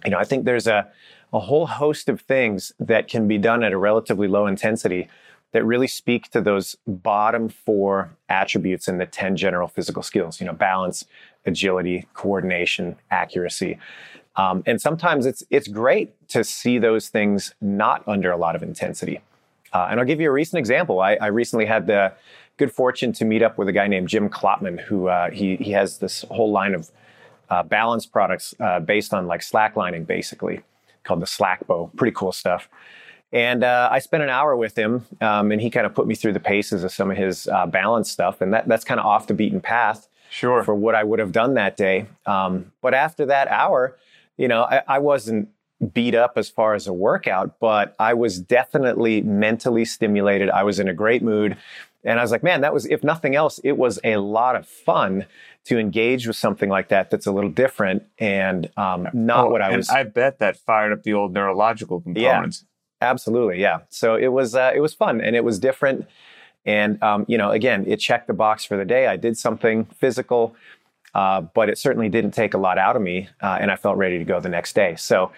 you 0.04 0.10
know, 0.10 0.18
I 0.18 0.24
think 0.24 0.44
there's 0.44 0.66
a, 0.66 0.88
a 1.32 1.40
whole 1.40 1.66
host 1.66 2.08
of 2.08 2.20
things 2.20 2.72
that 2.78 3.08
can 3.08 3.26
be 3.28 3.38
done 3.38 3.62
at 3.62 3.72
a 3.72 3.78
relatively 3.78 4.28
low 4.28 4.46
intensity 4.46 5.08
that 5.52 5.64
really 5.64 5.86
speak 5.86 6.30
to 6.30 6.40
those 6.40 6.76
bottom 6.86 7.48
four 7.48 8.10
attributes 8.28 8.88
in 8.88 8.98
the 8.98 9.06
10 9.06 9.36
general 9.36 9.68
physical 9.68 10.02
skills, 10.02 10.40
you 10.40 10.46
know, 10.46 10.52
balance, 10.52 11.06
agility, 11.46 12.06
coordination, 12.14 12.96
accuracy. 13.10 13.78
Um, 14.36 14.62
and 14.66 14.80
sometimes 14.80 15.24
it's, 15.24 15.42
it's 15.48 15.68
great 15.68 16.28
to 16.28 16.44
see 16.44 16.78
those 16.78 17.08
things 17.08 17.54
not 17.60 18.06
under 18.06 18.30
a 18.30 18.36
lot 18.36 18.54
of 18.54 18.62
intensity. 18.62 19.20
Uh, 19.72 19.88
and 19.90 19.98
I'll 19.98 20.06
give 20.06 20.20
you 20.20 20.28
a 20.28 20.32
recent 20.32 20.58
example. 20.58 21.00
I, 21.00 21.14
I 21.14 21.28
recently 21.28 21.66
had 21.66 21.86
the 21.86 22.12
good 22.56 22.72
fortune 22.72 23.12
to 23.12 23.24
meet 23.24 23.42
up 23.42 23.58
with 23.58 23.68
a 23.68 23.72
guy 23.72 23.86
named 23.86 24.08
Jim 24.08 24.28
Klopman, 24.28 24.80
who 24.80 25.08
uh, 25.08 25.30
he 25.30 25.56
he 25.56 25.72
has 25.72 25.98
this 25.98 26.24
whole 26.30 26.50
line 26.50 26.74
of 26.74 26.90
uh, 27.50 27.62
balance 27.62 28.06
products 28.06 28.54
uh, 28.60 28.80
based 28.80 29.14
on 29.14 29.26
like 29.26 29.40
slacklining, 29.40 30.06
basically 30.06 30.60
called 31.04 31.20
the 31.20 31.26
Slackbow. 31.26 31.90
Pretty 31.96 32.14
cool 32.14 32.32
stuff. 32.32 32.68
And 33.32 33.64
uh, 33.64 33.88
I 33.90 33.98
spent 33.98 34.22
an 34.22 34.28
hour 34.28 34.56
with 34.56 34.78
him, 34.78 35.04
um, 35.20 35.50
and 35.50 35.60
he 35.60 35.68
kind 35.68 35.84
of 35.84 35.94
put 35.94 36.06
me 36.06 36.14
through 36.14 36.32
the 36.32 36.40
paces 36.40 36.84
of 36.84 36.92
some 36.92 37.10
of 37.10 37.16
his 37.16 37.48
uh, 37.48 37.66
balance 37.66 38.10
stuff, 38.10 38.40
and 38.40 38.52
that 38.54 38.68
that's 38.68 38.84
kind 38.84 39.00
of 39.00 39.06
off 39.06 39.26
the 39.26 39.34
beaten 39.34 39.60
path. 39.60 40.08
Sure. 40.28 40.62
For 40.64 40.74
what 40.74 40.94
I 40.94 41.04
would 41.04 41.18
have 41.18 41.32
done 41.32 41.54
that 41.54 41.76
day. 41.76 42.06
Um, 42.26 42.72
but 42.82 42.94
after 42.94 43.26
that 43.26 43.48
hour, 43.48 43.96
you 44.36 44.48
know, 44.48 44.64
I, 44.64 44.82
I 44.88 44.98
wasn't 44.98 45.48
beat 45.92 46.14
up 46.14 46.32
as 46.36 46.48
far 46.48 46.74
as 46.74 46.86
a 46.86 46.92
workout, 46.92 47.58
but 47.60 47.94
I 47.98 48.14
was 48.14 48.38
definitely 48.38 49.20
mentally 49.20 49.84
stimulated. 49.84 50.50
I 50.50 50.62
was 50.62 50.80
in 50.80 50.88
a 50.88 50.94
great 50.94 51.22
mood. 51.22 51.56
And 52.04 52.18
I 52.18 52.22
was 52.22 52.30
like, 52.30 52.42
man, 52.42 52.60
that 52.60 52.72
was, 52.72 52.86
if 52.86 53.02
nothing 53.02 53.34
else, 53.34 53.58
it 53.64 53.76
was 53.76 53.98
a 54.04 54.16
lot 54.16 54.54
of 54.54 54.66
fun 54.66 55.26
to 55.64 55.78
engage 55.78 56.26
with 56.26 56.36
something 56.36 56.70
like 56.70 56.88
that 56.88 57.10
that's 57.10 57.26
a 57.26 57.32
little 57.32 57.50
different 57.50 58.04
and 58.18 58.70
um, 58.76 59.08
not 59.12 59.46
oh, 59.46 59.50
what 59.50 59.60
I 59.60 59.76
was. 59.76 59.88
I 59.88 60.04
bet 60.04 60.38
that 60.38 60.56
fired 60.56 60.92
up 60.92 61.02
the 61.02 61.14
old 61.14 61.32
neurological 61.32 62.00
components. 62.00 62.64
Yeah, 63.02 63.08
absolutely. 63.08 63.60
Yeah. 63.60 63.80
So 63.88 64.14
it 64.14 64.28
was, 64.28 64.54
uh, 64.54 64.72
it 64.74 64.80
was 64.80 64.94
fun 64.94 65.20
and 65.20 65.34
it 65.34 65.42
was 65.42 65.58
different. 65.58 66.06
And, 66.64 67.02
um, 67.02 67.24
you 67.28 67.38
know, 67.38 67.50
again, 67.50 67.84
it 67.86 67.96
checked 67.96 68.28
the 68.28 68.34
box 68.34 68.64
for 68.64 68.76
the 68.76 68.84
day. 68.84 69.08
I 69.08 69.16
did 69.16 69.36
something 69.36 69.86
physical, 69.86 70.54
uh, 71.14 71.40
but 71.40 71.68
it 71.68 71.78
certainly 71.78 72.08
didn't 72.08 72.32
take 72.32 72.54
a 72.54 72.58
lot 72.58 72.78
out 72.78 72.94
of 72.94 73.02
me. 73.02 73.28
Uh, 73.42 73.58
and 73.60 73.72
I 73.72 73.76
felt 73.76 73.96
ready 73.96 74.18
to 74.18 74.24
go 74.24 74.38
the 74.38 74.48
next 74.48 74.74
day. 74.74 74.94
So 74.96 75.32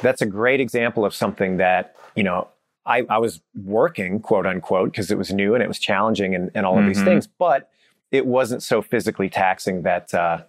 that's 0.00 0.22
a 0.22 0.26
great 0.26 0.60
example 0.60 1.04
of 1.04 1.14
something 1.14 1.58
that, 1.58 1.96
you 2.14 2.22
know, 2.22 2.48
I, 2.86 3.04
I 3.08 3.18
was 3.18 3.40
working, 3.54 4.20
quote 4.20 4.46
unquote, 4.46 4.90
because 4.90 5.10
it 5.10 5.18
was 5.18 5.32
new 5.32 5.54
and 5.54 5.62
it 5.62 5.68
was 5.68 5.78
challenging 5.78 6.34
and, 6.34 6.50
and 6.54 6.66
all 6.66 6.74
of 6.74 6.80
mm-hmm. 6.80 6.88
these 6.88 7.02
things, 7.02 7.26
but 7.26 7.70
it 8.10 8.26
wasn't 8.26 8.62
so 8.62 8.82
physically 8.82 9.28
taxing 9.28 9.82
that, 9.82 10.12
uh, 10.14 10.42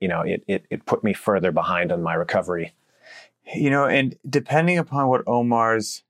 you 0.00 0.08
know, 0.08 0.20
it, 0.20 0.42
it, 0.46 0.66
it 0.70 0.86
put 0.86 1.04
me 1.04 1.12
further 1.12 1.52
behind 1.52 1.92
on 1.92 2.02
my 2.02 2.14
recovery. 2.14 2.72
You 3.54 3.70
know, 3.70 3.86
and 3.86 4.16
depending 4.28 4.78
upon 4.78 5.08
what 5.08 5.26
Omar's 5.26 6.04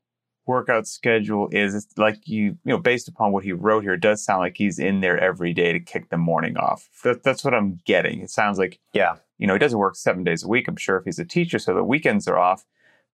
workout 0.47 0.87
schedule 0.87 1.49
is, 1.53 1.75
it's 1.75 1.97
like 1.97 2.29
you, 2.29 2.45
you 2.45 2.59
know, 2.65 2.79
based 2.79 3.09
upon 3.09 3.33
what 3.33 3.45
he 3.45 3.53
wrote 3.53 3.83
here, 3.83 3.95
it 3.95 4.01
does 4.01 4.23
sound 4.23 4.41
like 4.41 4.57
he's 4.57 4.79
in 4.79 5.01
there 5.01 5.19
every 5.19 5.55
day 5.55 5.73
to 5.73 5.81
kick 5.81 6.11
the 6.11 6.19
morning 6.19 6.57
off. 6.59 6.89
That, 7.05 7.23
that's 7.23 7.45
what 7.45 7.55
I'm 7.55 7.81
getting. 7.87 8.21
It 8.21 8.31
sounds 8.31 8.59
like, 8.59 8.79
yeah, 8.93 9.17
you 9.39 9.47
know, 9.47 9.55
he 9.55 9.59
doesn't 9.59 9.79
work 9.79 9.97
seven 9.97 10.25
days 10.25 10.43
a 10.43 10.49
week. 10.49 10.69
I'm 10.69 10.77
sure 10.77 10.99
if 10.99 11.05
he's 11.05 11.19
a 11.19 11.25
teacher, 11.25 11.59
so 11.59 11.75
the 11.75 11.85
weekends 11.85 12.29
are 12.29 12.39
off, 12.39 12.67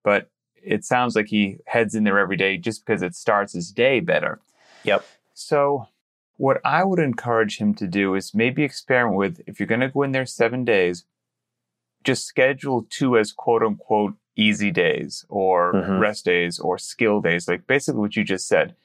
but 0.03 0.29
it 0.63 0.83
sounds 0.83 1.15
like 1.15 1.27
he 1.27 1.57
heads 1.65 1.95
in 1.95 2.03
there 2.03 2.19
every 2.19 2.37
day 2.37 2.57
just 2.57 2.85
because 2.85 3.01
it 3.01 3.15
starts 3.15 3.53
his 3.53 3.71
day 3.71 3.99
better. 3.99 4.39
Yep. 4.83 5.05
So, 5.33 5.87
what 6.37 6.59
I 6.63 6.83
would 6.83 6.99
encourage 6.99 7.57
him 7.57 7.73
to 7.75 7.87
do 7.87 8.13
is 8.15 8.33
maybe 8.33 8.63
experiment 8.63 9.17
with 9.17 9.41
if 9.47 9.59
you're 9.59 9.67
going 9.67 9.81
to 9.81 9.89
go 9.89 10.03
in 10.03 10.11
there 10.11 10.25
seven 10.25 10.63
days, 10.65 11.05
just 12.03 12.25
schedule 12.25 12.85
two 12.89 13.17
as 13.17 13.31
quote 13.31 13.63
unquote 13.63 14.13
easy 14.37 14.71
days 14.71 15.25
or 15.29 15.73
mm-hmm. 15.73 15.99
rest 15.99 16.25
days 16.25 16.59
or 16.59 16.77
skill 16.77 17.19
days, 17.19 17.47
like 17.47 17.67
basically 17.67 17.99
what 17.99 18.15
you 18.15 18.23
just 18.23 18.47
said. 18.47 18.75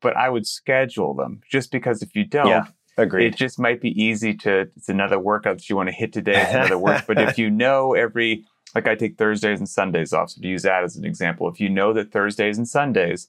But 0.00 0.16
I 0.16 0.30
would 0.30 0.46
schedule 0.46 1.14
them 1.14 1.42
just 1.48 1.70
because 1.70 2.02
if 2.02 2.16
you 2.16 2.24
don't, 2.24 2.48
yeah, 2.48 2.66
agreed. 2.96 3.26
it 3.26 3.36
just 3.36 3.58
might 3.58 3.80
be 3.80 3.90
easy 4.02 4.34
to, 4.38 4.70
it's 4.76 4.88
another 4.88 5.18
workout 5.18 5.58
that 5.58 5.68
you 5.68 5.76
want 5.76 5.90
to 5.90 5.94
hit 5.94 6.12
today, 6.12 6.40
it's 6.40 6.54
another 6.54 6.78
work. 6.78 7.04
But 7.06 7.20
if 7.20 7.38
you 7.38 7.50
know 7.50 7.92
every, 7.94 8.44
like 8.74 8.86
I 8.86 8.94
take 8.94 9.18
Thursdays 9.18 9.58
and 9.58 9.68
Sundays 9.68 10.12
off. 10.12 10.30
So 10.30 10.40
to 10.40 10.48
use 10.48 10.62
that 10.62 10.84
as 10.84 10.96
an 10.96 11.04
example, 11.04 11.48
if 11.48 11.60
you 11.60 11.68
know 11.68 11.92
that 11.92 12.12
Thursdays 12.12 12.58
and 12.58 12.68
Sundays 12.68 13.28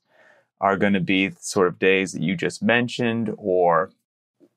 are 0.60 0.77
going 0.77 0.93
to 0.93 1.00
be 1.00 1.31
sort 1.39 1.67
of 1.67 1.79
days 1.79 2.13
that 2.13 2.21
you 2.21 2.36
just 2.36 2.62
mentioned, 2.62 3.33
or 3.38 3.91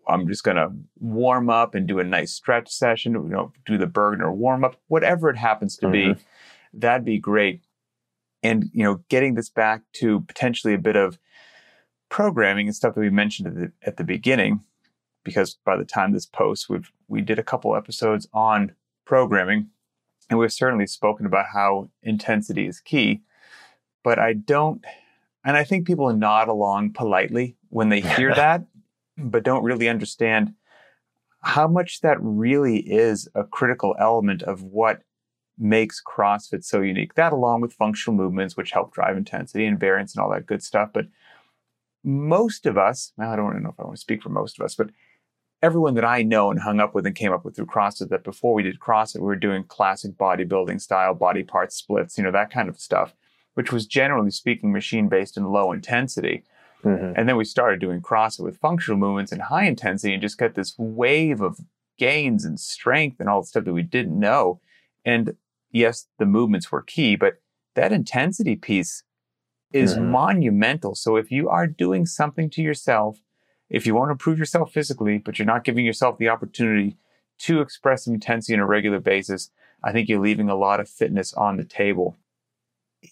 I'm 0.06 0.28
just 0.28 0.44
going 0.44 0.58
to 0.58 0.70
warm 0.98 1.48
up 1.48 1.74
and 1.74 1.86
do 1.86 1.98
a 1.98 2.04
nice 2.04 2.32
stretch 2.32 2.68
session, 2.68 3.14
you 3.14 3.20
know, 3.20 3.52
do 3.64 3.78
the 3.78 3.86
Burgener 3.86 4.34
warm 4.34 4.64
up, 4.64 4.76
whatever 4.88 5.30
it 5.30 5.36
happens 5.36 5.76
to 5.78 5.86
mm-hmm. 5.86 6.12
be, 6.12 6.20
that'd 6.74 7.06
be 7.06 7.18
great. 7.18 7.62
And, 8.42 8.68
you 8.74 8.84
know, 8.84 9.02
getting 9.08 9.34
this 9.34 9.48
back 9.48 9.80
to 9.94 10.20
potentially 10.20 10.74
a 10.74 10.78
bit 10.78 10.96
of 10.96 11.18
programming 12.10 12.66
and 12.66 12.76
stuff 12.76 12.94
that 12.94 13.00
we 13.00 13.08
mentioned 13.08 13.48
at 13.48 13.54
the, 13.54 13.72
at 13.82 13.96
the 13.96 14.04
beginning, 14.04 14.60
because 15.24 15.56
by 15.64 15.76
the 15.78 15.86
time 15.86 16.12
this 16.12 16.26
post, 16.26 16.68
we've, 16.68 16.92
we 17.08 17.22
did 17.22 17.38
a 17.38 17.42
couple 17.42 17.74
episodes 17.74 18.28
on 18.34 18.74
programming 19.06 19.70
and 20.28 20.38
we've 20.38 20.52
certainly 20.52 20.86
spoken 20.86 21.26
about 21.26 21.46
how 21.52 21.90
intensity 22.02 22.66
is 22.66 22.80
key, 22.80 23.22
but 24.02 24.18
I 24.18 24.32
don't, 24.32 24.84
and 25.44 25.56
I 25.56 25.64
think 25.64 25.86
people 25.86 26.12
nod 26.14 26.48
along 26.48 26.92
politely 26.92 27.56
when 27.68 27.88
they 27.88 28.00
hear 28.00 28.34
that, 28.36 28.64
but 29.16 29.44
don't 29.44 29.64
really 29.64 29.88
understand 29.88 30.54
how 31.42 31.68
much 31.68 32.00
that 32.00 32.16
really 32.20 32.78
is 32.78 33.28
a 33.34 33.44
critical 33.44 33.94
element 34.00 34.42
of 34.42 34.62
what 34.62 35.02
makes 35.58 36.02
CrossFit 36.02 36.64
so 36.64 36.80
unique. 36.80 37.14
That, 37.14 37.32
along 37.32 37.60
with 37.60 37.74
functional 37.74 38.16
movements, 38.16 38.56
which 38.56 38.72
help 38.72 38.94
drive 38.94 39.16
intensity 39.16 39.66
and 39.66 39.78
variance 39.78 40.14
and 40.14 40.22
all 40.22 40.30
that 40.30 40.46
good 40.46 40.62
stuff. 40.62 40.90
But 40.92 41.06
most 42.02 42.66
of 42.66 42.76
us, 42.76 43.12
well, 43.16 43.30
I 43.30 43.36
don't 43.36 43.62
know 43.62 43.70
if 43.70 43.78
I 43.78 43.84
want 43.84 43.96
to 43.96 44.00
speak 44.00 44.22
for 44.22 44.30
most 44.30 44.58
of 44.58 44.64
us, 44.64 44.74
but 44.74 44.90
everyone 45.64 45.94
that 45.94 46.04
I 46.04 46.22
know 46.22 46.50
and 46.50 46.60
hung 46.60 46.78
up 46.78 46.94
with 46.94 47.06
and 47.06 47.16
came 47.16 47.32
up 47.32 47.42
with 47.42 47.56
through 47.56 47.66
CrossFit 47.66 48.10
that 48.10 48.22
before 48.22 48.52
we 48.52 48.62
did 48.62 48.78
CrossFit, 48.78 49.20
we 49.20 49.26
were 49.26 49.34
doing 49.34 49.64
classic 49.64 50.12
bodybuilding 50.12 50.78
style 50.78 51.14
body 51.14 51.42
part 51.42 51.72
splits, 51.72 52.18
you 52.18 52.24
know, 52.24 52.30
that 52.30 52.50
kind 52.50 52.68
of 52.68 52.78
stuff, 52.78 53.14
which 53.54 53.72
was 53.72 53.86
generally 53.86 54.30
speaking 54.30 54.72
machine 54.72 55.08
based 55.08 55.38
and 55.38 55.50
low 55.50 55.72
intensity. 55.72 56.44
Mm-hmm. 56.84 57.14
And 57.16 57.26
then 57.26 57.36
we 57.36 57.46
started 57.46 57.80
doing 57.80 58.02
CrossFit 58.02 58.44
with 58.44 58.58
functional 58.58 58.98
movements 58.98 59.32
and 59.32 59.40
high 59.40 59.64
intensity 59.64 60.12
and 60.12 60.20
just 60.20 60.36
got 60.36 60.54
this 60.54 60.74
wave 60.76 61.40
of 61.40 61.58
gains 61.98 62.44
and 62.44 62.60
strength 62.60 63.18
and 63.18 63.30
all 63.30 63.40
the 63.40 63.46
stuff 63.46 63.64
that 63.64 63.72
we 63.72 63.82
didn't 63.82 64.18
know. 64.20 64.60
And 65.02 65.34
yes, 65.70 66.08
the 66.18 66.26
movements 66.26 66.70
were 66.70 66.82
key, 66.82 67.16
but 67.16 67.40
that 67.74 67.90
intensity 67.90 68.54
piece 68.54 69.02
is 69.72 69.94
mm-hmm. 69.94 70.10
monumental. 70.10 70.94
So 70.94 71.16
if 71.16 71.30
you 71.30 71.48
are 71.48 71.66
doing 71.66 72.04
something 72.04 72.50
to 72.50 72.60
yourself 72.60 73.18
if 73.70 73.86
you 73.86 73.94
want 73.94 74.08
to 74.08 74.12
improve 74.12 74.38
yourself 74.38 74.72
physically, 74.72 75.18
but 75.18 75.38
you're 75.38 75.46
not 75.46 75.64
giving 75.64 75.84
yourself 75.84 76.18
the 76.18 76.28
opportunity 76.28 76.96
to 77.38 77.60
express 77.60 78.04
some 78.04 78.14
intensity 78.14 78.54
on 78.54 78.60
a 78.60 78.66
regular 78.66 79.00
basis, 79.00 79.50
I 79.82 79.92
think 79.92 80.08
you're 80.08 80.20
leaving 80.20 80.48
a 80.48 80.54
lot 80.54 80.80
of 80.80 80.88
fitness 80.88 81.34
on 81.34 81.56
the 81.56 81.64
table. 81.64 82.16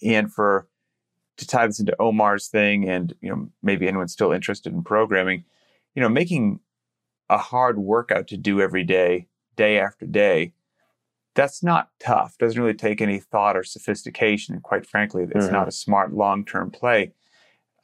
And 0.01 0.31
for 0.31 0.67
to 1.37 1.47
tie 1.47 1.67
this 1.67 1.79
into 1.79 1.99
Omar's 1.99 2.47
thing, 2.47 2.87
and 2.87 3.13
you 3.21 3.29
know 3.29 3.49
maybe 3.61 3.87
anyone's 3.87 4.13
still 4.13 4.31
interested 4.31 4.73
in 4.73 4.83
programming, 4.83 5.45
you 5.95 6.01
know, 6.01 6.09
making 6.09 6.59
a 7.29 7.37
hard 7.37 7.79
workout 7.79 8.27
to 8.27 8.37
do 8.37 8.61
every 8.61 8.83
day, 8.83 9.27
day 9.55 9.79
after 9.79 10.05
day, 10.05 10.53
that's 11.35 11.63
not 11.63 11.89
tough. 11.99 12.37
Doesn't 12.37 12.61
really 12.61 12.75
take 12.75 13.01
any 13.01 13.19
thought 13.19 13.57
or 13.57 13.63
sophistication, 13.63 14.53
and 14.53 14.63
quite 14.63 14.85
frankly, 14.85 15.23
it's 15.23 15.45
mm-hmm. 15.45 15.53
not 15.53 15.67
a 15.67 15.71
smart 15.71 16.13
long-term 16.13 16.71
play. 16.71 17.13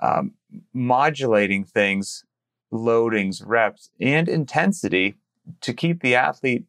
Um, 0.02 0.34
modulating 0.74 1.66
things 1.66 2.24
loadings, 2.72 3.42
reps, 3.46 3.90
and 4.00 4.28
intensity 4.28 5.16
to 5.62 5.74
keep 5.74 6.02
the 6.02 6.16
athlete 6.16 6.66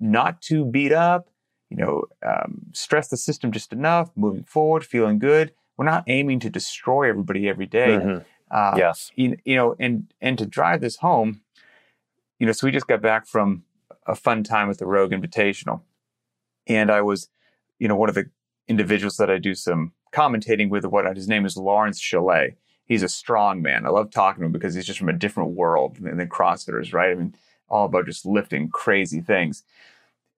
not 0.00 0.40
too 0.42 0.64
beat 0.64 0.92
up, 0.92 1.28
you 1.70 1.76
know, 1.76 2.04
um, 2.24 2.62
stress 2.72 3.08
the 3.08 3.16
system 3.16 3.52
just 3.52 3.72
enough, 3.72 4.10
moving 4.16 4.44
forward, 4.44 4.84
feeling 4.84 5.18
good. 5.18 5.52
We're 5.76 5.84
not 5.84 6.04
aiming 6.06 6.40
to 6.40 6.50
destroy 6.50 7.08
everybody 7.08 7.48
every 7.48 7.66
day. 7.66 7.98
Mm-hmm. 7.98 8.22
Uh, 8.50 8.74
yes. 8.76 9.10
You, 9.14 9.36
you 9.44 9.56
know, 9.56 9.74
and 9.78 10.12
and 10.20 10.38
to 10.38 10.46
drive 10.46 10.80
this 10.80 10.96
home, 10.96 11.40
you 12.38 12.46
know, 12.46 12.52
so 12.52 12.66
we 12.66 12.70
just 12.70 12.86
got 12.86 13.02
back 13.02 13.26
from 13.26 13.64
a 14.06 14.14
fun 14.14 14.44
time 14.44 14.68
with 14.68 14.78
the 14.78 14.86
Rogue 14.86 15.10
Invitational, 15.10 15.80
and 16.66 16.90
I 16.90 17.02
was, 17.02 17.28
you 17.78 17.88
know, 17.88 17.96
one 17.96 18.08
of 18.08 18.14
the 18.14 18.30
individuals 18.68 19.16
that 19.16 19.30
I 19.30 19.38
do 19.38 19.54
some 19.54 19.92
commentating 20.12 20.70
with. 20.70 20.84
What 20.84 21.16
his 21.16 21.28
name 21.28 21.44
is 21.44 21.56
Laurence 21.56 22.00
Shahlaei, 22.00 22.54
he's 22.86 23.02
a 23.02 23.08
strong 23.08 23.60
man. 23.60 23.84
I 23.84 23.90
love 23.90 24.10
talking 24.10 24.40
to 24.40 24.46
him 24.46 24.52
because 24.52 24.74
he's 24.74 24.86
just 24.86 24.98
from 24.98 25.08
a 25.08 25.12
different 25.12 25.50
world 25.50 25.96
than, 25.96 26.16
than 26.16 26.28
CrossFitters, 26.28 26.94
right? 26.94 27.10
I 27.10 27.14
mean, 27.14 27.34
all 27.68 27.86
about 27.86 28.06
just 28.06 28.24
lifting 28.24 28.70
crazy 28.70 29.20
things. 29.20 29.64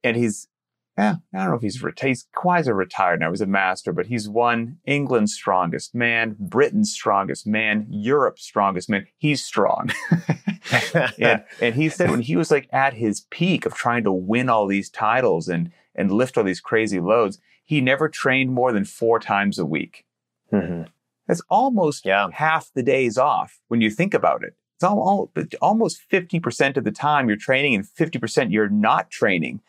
And 0.03 0.17
he's, 0.17 0.49
yeah, 0.97 1.17
I 1.33 1.39
don't 1.39 1.51
know 1.51 1.57
if 1.57 1.63
he's, 1.63 1.85
he's 2.01 2.27
quasi 2.35 2.73
retired 2.73 3.21
now. 3.21 3.31
He's 3.31 3.43
a 3.43 3.47
master, 3.47 3.93
but 3.93 4.07
he's 4.07 4.29
won 4.29 4.79
England's 4.87 5.35
strongest 5.35 5.95
man, 5.95 6.37
Britain's 6.39 6.93
strongest 6.93 7.47
man, 7.47 7.87
Europe's 7.91 8.43
strongest 8.43 8.89
man. 8.89 9.07
He's 9.19 9.45
strong. 9.45 9.91
and, 11.19 11.45
and 11.61 11.75
he 11.75 11.89
said 11.89 12.11
when 12.11 12.23
he 12.23 12.35
was 12.35 12.51
like 12.51 12.69
at 12.73 12.95
his 12.95 13.27
peak 13.31 13.67
of 13.67 13.75
trying 13.75 14.05
to 14.05 14.13
win 14.13 14.49
all 14.49 14.67
these 14.67 14.91
titles 14.91 15.49
and, 15.49 15.71
and 15.95 16.11
lift 16.11 16.39
all 16.39 16.45
these 16.45 16.61
crazy 16.61 16.99
loads, 16.99 17.39
he 17.63 17.81
never 17.83 18.09
trained 18.09 18.51
more 18.51 18.73
than 18.73 18.85
four 18.85 19.21
times 19.21 19.59
a 19.59 19.67
week. 19.67 20.07
Mm-hmm. 20.51 20.85
That's 21.29 21.43
almost 21.49 22.07
yeah. 22.07 22.29
half 22.33 22.71
the 22.75 22.83
days 22.83 23.19
off 23.19 23.61
when 23.69 23.81
you 23.81 23.91
think 23.91 24.15
about 24.15 24.43
it. 24.43 24.55
It's 24.77 24.85
all, 24.85 25.31
almost 25.61 26.01
50% 26.11 26.77
of 26.77 26.85
the 26.85 26.93
time 26.93 27.29
you're 27.29 27.37
training 27.37 27.75
and 27.75 27.85
50% 27.85 28.53
you're 28.53 28.69
not 28.69 29.11
training 29.11 29.61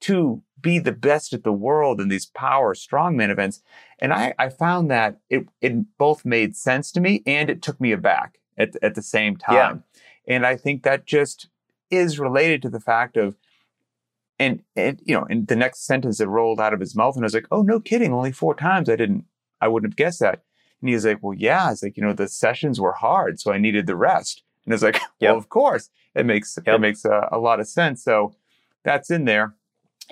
to 0.00 0.42
be 0.60 0.78
the 0.78 0.92
best 0.92 1.32
at 1.32 1.44
the 1.44 1.52
world 1.52 2.00
in 2.00 2.08
these 2.08 2.26
power 2.26 2.74
strongman 2.74 3.30
events. 3.30 3.62
And 3.98 4.12
I, 4.12 4.34
I 4.38 4.48
found 4.48 4.90
that 4.90 5.18
it, 5.30 5.46
it 5.60 5.98
both 5.98 6.24
made 6.24 6.56
sense 6.56 6.90
to 6.92 7.00
me 7.00 7.22
and 7.26 7.48
it 7.48 7.62
took 7.62 7.80
me 7.80 7.92
aback 7.92 8.38
at, 8.56 8.74
at 8.82 8.94
the 8.94 9.02
same 9.02 9.36
time. 9.36 9.84
Yeah. 10.26 10.36
And 10.36 10.46
I 10.46 10.56
think 10.56 10.82
that 10.82 11.06
just 11.06 11.48
is 11.90 12.18
related 12.18 12.62
to 12.62 12.70
the 12.70 12.80
fact 12.80 13.16
of, 13.16 13.36
and, 14.38 14.62
and, 14.74 15.00
you 15.04 15.14
know, 15.14 15.26
and 15.28 15.46
the 15.46 15.56
next 15.56 15.86
sentence 15.86 16.18
that 16.18 16.28
rolled 16.28 16.60
out 16.60 16.74
of 16.74 16.80
his 16.80 16.96
mouth, 16.96 17.14
and 17.14 17.24
I 17.24 17.26
was 17.26 17.34
like, 17.34 17.46
oh, 17.52 17.62
no 17.62 17.78
kidding, 17.78 18.12
only 18.12 18.32
four 18.32 18.54
times. 18.54 18.88
I 18.88 18.96
didn't, 18.96 19.26
I 19.60 19.68
wouldn't 19.68 19.92
have 19.92 19.96
guessed 19.96 20.20
that. 20.20 20.42
And 20.84 20.90
he's 20.90 21.06
like, 21.06 21.22
well, 21.22 21.32
yeah. 21.32 21.72
It's 21.72 21.82
like, 21.82 21.96
you 21.96 22.02
know, 22.02 22.12
the 22.12 22.28
sessions 22.28 22.78
were 22.78 22.92
hard, 22.92 23.40
so 23.40 23.50
I 23.50 23.56
needed 23.56 23.86
the 23.86 23.96
rest. 23.96 24.42
And 24.66 24.74
it's 24.74 24.82
like, 24.82 24.96
yep. 25.18 25.30
well, 25.30 25.38
of 25.38 25.48
course, 25.48 25.88
it 26.14 26.26
makes 26.26 26.58
yep. 26.66 26.74
it 26.74 26.78
makes 26.78 27.06
a, 27.06 27.26
a, 27.32 27.38
lot 27.38 27.58
of 27.58 27.66
sense. 27.66 28.04
So 28.04 28.34
that's 28.82 29.10
in 29.10 29.24
there. 29.24 29.54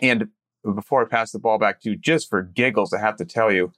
And 0.00 0.28
before 0.62 1.02
I 1.02 1.04
pass 1.04 1.30
the 1.30 1.38
ball 1.38 1.58
back 1.58 1.82
to 1.82 1.90
you, 1.90 1.96
just 1.96 2.30
for 2.30 2.40
giggles, 2.40 2.94
I 2.94 3.00
have 3.00 3.16
to 3.16 3.26
tell 3.26 3.52
you, 3.52 3.70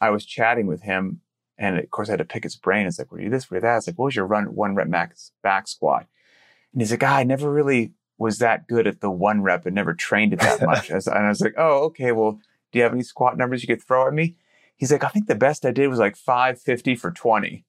I 0.00 0.10
was 0.10 0.24
chatting 0.24 0.68
with 0.68 0.82
him, 0.82 1.20
and 1.58 1.80
of 1.80 1.90
course 1.90 2.08
I 2.08 2.12
had 2.12 2.18
to 2.18 2.24
pick 2.24 2.44
his 2.44 2.54
brain. 2.54 2.86
It's 2.86 3.00
like, 3.00 3.10
were 3.10 3.20
you 3.20 3.28
this, 3.28 3.50
were 3.50 3.56
you 3.56 3.62
that? 3.62 3.78
It's 3.78 3.88
like, 3.88 3.98
what 3.98 4.04
was 4.04 4.14
your 4.14 4.26
run 4.26 4.54
one 4.54 4.76
rep 4.76 4.86
max 4.86 5.32
back 5.42 5.66
squat? 5.66 6.06
And 6.72 6.80
he's 6.80 6.92
like, 6.92 7.02
ah, 7.02 7.16
I 7.16 7.24
never 7.24 7.52
really 7.52 7.92
was 8.18 8.38
that 8.38 8.68
good 8.68 8.86
at 8.86 9.00
the 9.00 9.10
one 9.10 9.42
rep 9.42 9.66
and 9.66 9.74
never 9.74 9.94
trained 9.94 10.32
it 10.32 10.38
that 10.38 10.62
much. 10.64 10.90
and 10.90 11.08
I 11.08 11.28
was 11.28 11.40
like, 11.40 11.54
oh, 11.56 11.86
okay. 11.86 12.12
Well, 12.12 12.38
do 12.70 12.78
you 12.78 12.84
have 12.84 12.92
any 12.92 13.02
squat 13.02 13.36
numbers 13.36 13.62
you 13.62 13.66
could 13.66 13.82
throw 13.82 14.06
at 14.06 14.14
me? 14.14 14.36
He's 14.80 14.90
like, 14.90 15.04
I 15.04 15.08
think 15.08 15.26
the 15.26 15.34
best 15.34 15.66
I 15.66 15.72
did 15.72 15.88
was 15.88 15.98
like 15.98 16.16
550 16.16 16.96
for 16.96 17.10
20. 17.10 17.66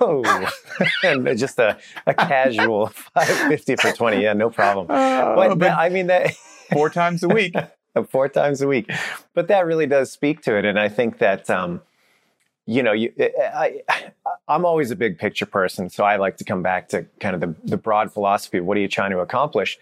Oh, 0.00 0.50
and 1.02 1.26
just 1.36 1.58
a, 1.58 1.76
a 2.06 2.14
casual 2.14 2.86
550 3.14 3.74
for 3.74 3.90
20. 3.90 4.22
Yeah, 4.22 4.34
no 4.34 4.48
problem. 4.48 4.86
Uh, 4.88 5.34
but, 5.34 5.58
but 5.58 5.72
I 5.72 5.88
mean, 5.88 6.06
that 6.06 6.36
four 6.72 6.90
times 6.90 7.24
a 7.24 7.28
week. 7.28 7.56
four 8.08 8.28
times 8.28 8.62
a 8.62 8.68
week. 8.68 8.88
But 9.34 9.48
that 9.48 9.66
really 9.66 9.88
does 9.88 10.12
speak 10.12 10.42
to 10.42 10.56
it. 10.56 10.64
And 10.64 10.78
I 10.78 10.88
think 10.88 11.18
that, 11.18 11.50
um, 11.50 11.82
you 12.66 12.84
know, 12.84 12.92
you, 12.92 13.12
I, 13.18 13.82
I'm 14.46 14.64
always 14.64 14.92
a 14.92 14.96
big 14.96 15.18
picture 15.18 15.46
person, 15.46 15.90
so 15.90 16.04
I 16.04 16.18
like 16.18 16.36
to 16.36 16.44
come 16.44 16.62
back 16.62 16.88
to 16.90 17.04
kind 17.18 17.34
of 17.34 17.40
the, 17.40 17.56
the 17.64 17.76
broad 17.76 18.12
philosophy 18.12 18.58
of 18.58 18.64
what 18.64 18.76
are 18.76 18.80
you 18.80 18.86
trying 18.86 19.10
to 19.10 19.18
accomplish. 19.18 19.76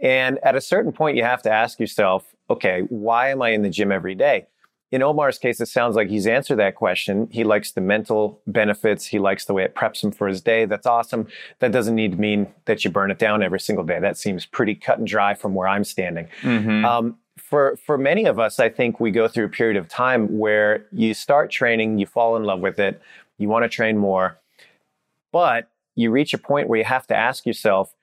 And 0.00 0.38
at 0.44 0.54
a 0.54 0.60
certain 0.60 0.92
point, 0.92 1.16
you 1.16 1.24
have 1.24 1.42
to 1.42 1.50
ask 1.50 1.80
yourself, 1.80 2.32
okay, 2.48 2.82
why 2.90 3.30
am 3.30 3.42
I 3.42 3.50
in 3.50 3.62
the 3.62 3.70
gym 3.70 3.90
every 3.90 4.14
day? 4.14 4.46
In 4.92 5.02
Omar's 5.02 5.38
case, 5.38 5.60
it 5.60 5.66
sounds 5.66 5.94
like 5.94 6.08
he's 6.08 6.26
answered 6.26 6.56
that 6.56 6.74
question. 6.74 7.28
He 7.30 7.44
likes 7.44 7.70
the 7.70 7.80
mental 7.80 8.40
benefits. 8.46 9.06
He 9.06 9.20
likes 9.20 9.44
the 9.44 9.54
way 9.54 9.62
it 9.62 9.74
preps 9.74 10.02
him 10.02 10.10
for 10.10 10.26
his 10.26 10.40
day. 10.40 10.64
That's 10.64 10.86
awesome. 10.86 11.28
That 11.60 11.70
doesn't 11.70 11.94
need 11.94 12.12
to 12.12 12.18
mean 12.18 12.48
that 12.64 12.84
you 12.84 12.90
burn 12.90 13.12
it 13.12 13.18
down 13.18 13.42
every 13.42 13.60
single 13.60 13.84
day. 13.84 14.00
That 14.00 14.16
seems 14.16 14.46
pretty 14.46 14.74
cut 14.74 14.98
and 14.98 15.06
dry 15.06 15.34
from 15.34 15.54
where 15.54 15.68
I'm 15.68 15.84
standing. 15.84 16.28
Mm-hmm. 16.42 16.84
Um, 16.84 17.18
for 17.38 17.76
for 17.84 17.98
many 17.98 18.26
of 18.26 18.38
us, 18.38 18.58
I 18.58 18.68
think 18.68 19.00
we 19.00 19.10
go 19.10 19.28
through 19.28 19.46
a 19.46 19.48
period 19.48 19.76
of 19.76 19.88
time 19.88 20.38
where 20.38 20.86
you 20.92 21.14
start 21.14 21.50
training, 21.50 21.98
you 21.98 22.06
fall 22.06 22.36
in 22.36 22.44
love 22.44 22.60
with 22.60 22.78
it, 22.78 23.00
you 23.38 23.48
want 23.48 23.64
to 23.64 23.68
train 23.68 23.96
more, 23.96 24.38
but 25.32 25.68
you 25.94 26.10
reach 26.10 26.34
a 26.34 26.38
point 26.38 26.68
where 26.68 26.78
you 26.78 26.84
have 26.84 27.06
to 27.08 27.16
ask 27.16 27.46
yourself, 27.46 27.94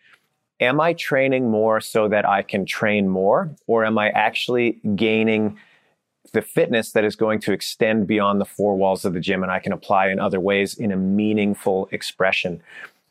am 0.60 0.82
I 0.82 0.94
training 0.94 1.50
more 1.50 1.80
so 1.80 2.08
that 2.10 2.28
I 2.28 2.42
can 2.42 2.66
train 2.66 3.08
more, 3.08 3.56
or 3.68 3.86
am 3.86 3.98
I 3.98 4.10
actually 4.10 4.80
gaining 4.96 5.58
the 6.32 6.42
fitness 6.42 6.92
that 6.92 7.04
is 7.04 7.16
going 7.16 7.40
to 7.42 7.52
extend 7.52 8.08
beyond 8.08 8.42
the 8.42 8.46
four 8.46 8.76
walls 8.76 9.06
of 9.06 9.14
the 9.14 9.20
gym 9.20 9.44
and 9.44 9.52
I 9.52 9.60
can 9.60 9.72
apply 9.72 10.10
in 10.10 10.20
other 10.20 10.40
ways 10.40 10.76
in 10.76 10.92
a 10.92 10.98
meaningful 10.98 11.90
expression. 11.92 12.62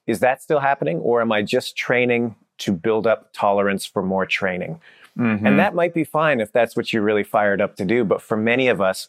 Is 0.07 0.21
that 0.21 0.43
still 0.43 0.61
happening? 0.61 0.99
Or 0.99 1.21
am 1.21 1.33
I 1.33 1.43
just 1.43 1.77
training 1.77 2.37
to 2.59 2.73
build 2.73 3.07
up 3.07 3.33
tolerance 3.33 3.85
for 3.85 4.03
more 4.03 4.27
training? 4.27 4.81
Mm-hmm. 5.19 5.47
And 5.47 5.59
that 5.59 5.75
might 5.75 5.95
be 5.95 6.05
fine 6.05 6.41
if 6.41 6.53
that's 6.53 6.77
what 6.77 6.93
you're 6.93 7.03
really 7.03 7.25
fired 7.25 7.61
up 7.61 7.77
to 7.77 7.85
do. 7.85 8.05
But 8.05 8.21
for 8.21 8.37
many 8.37 8.69
of 8.69 8.81
us, 8.81 9.09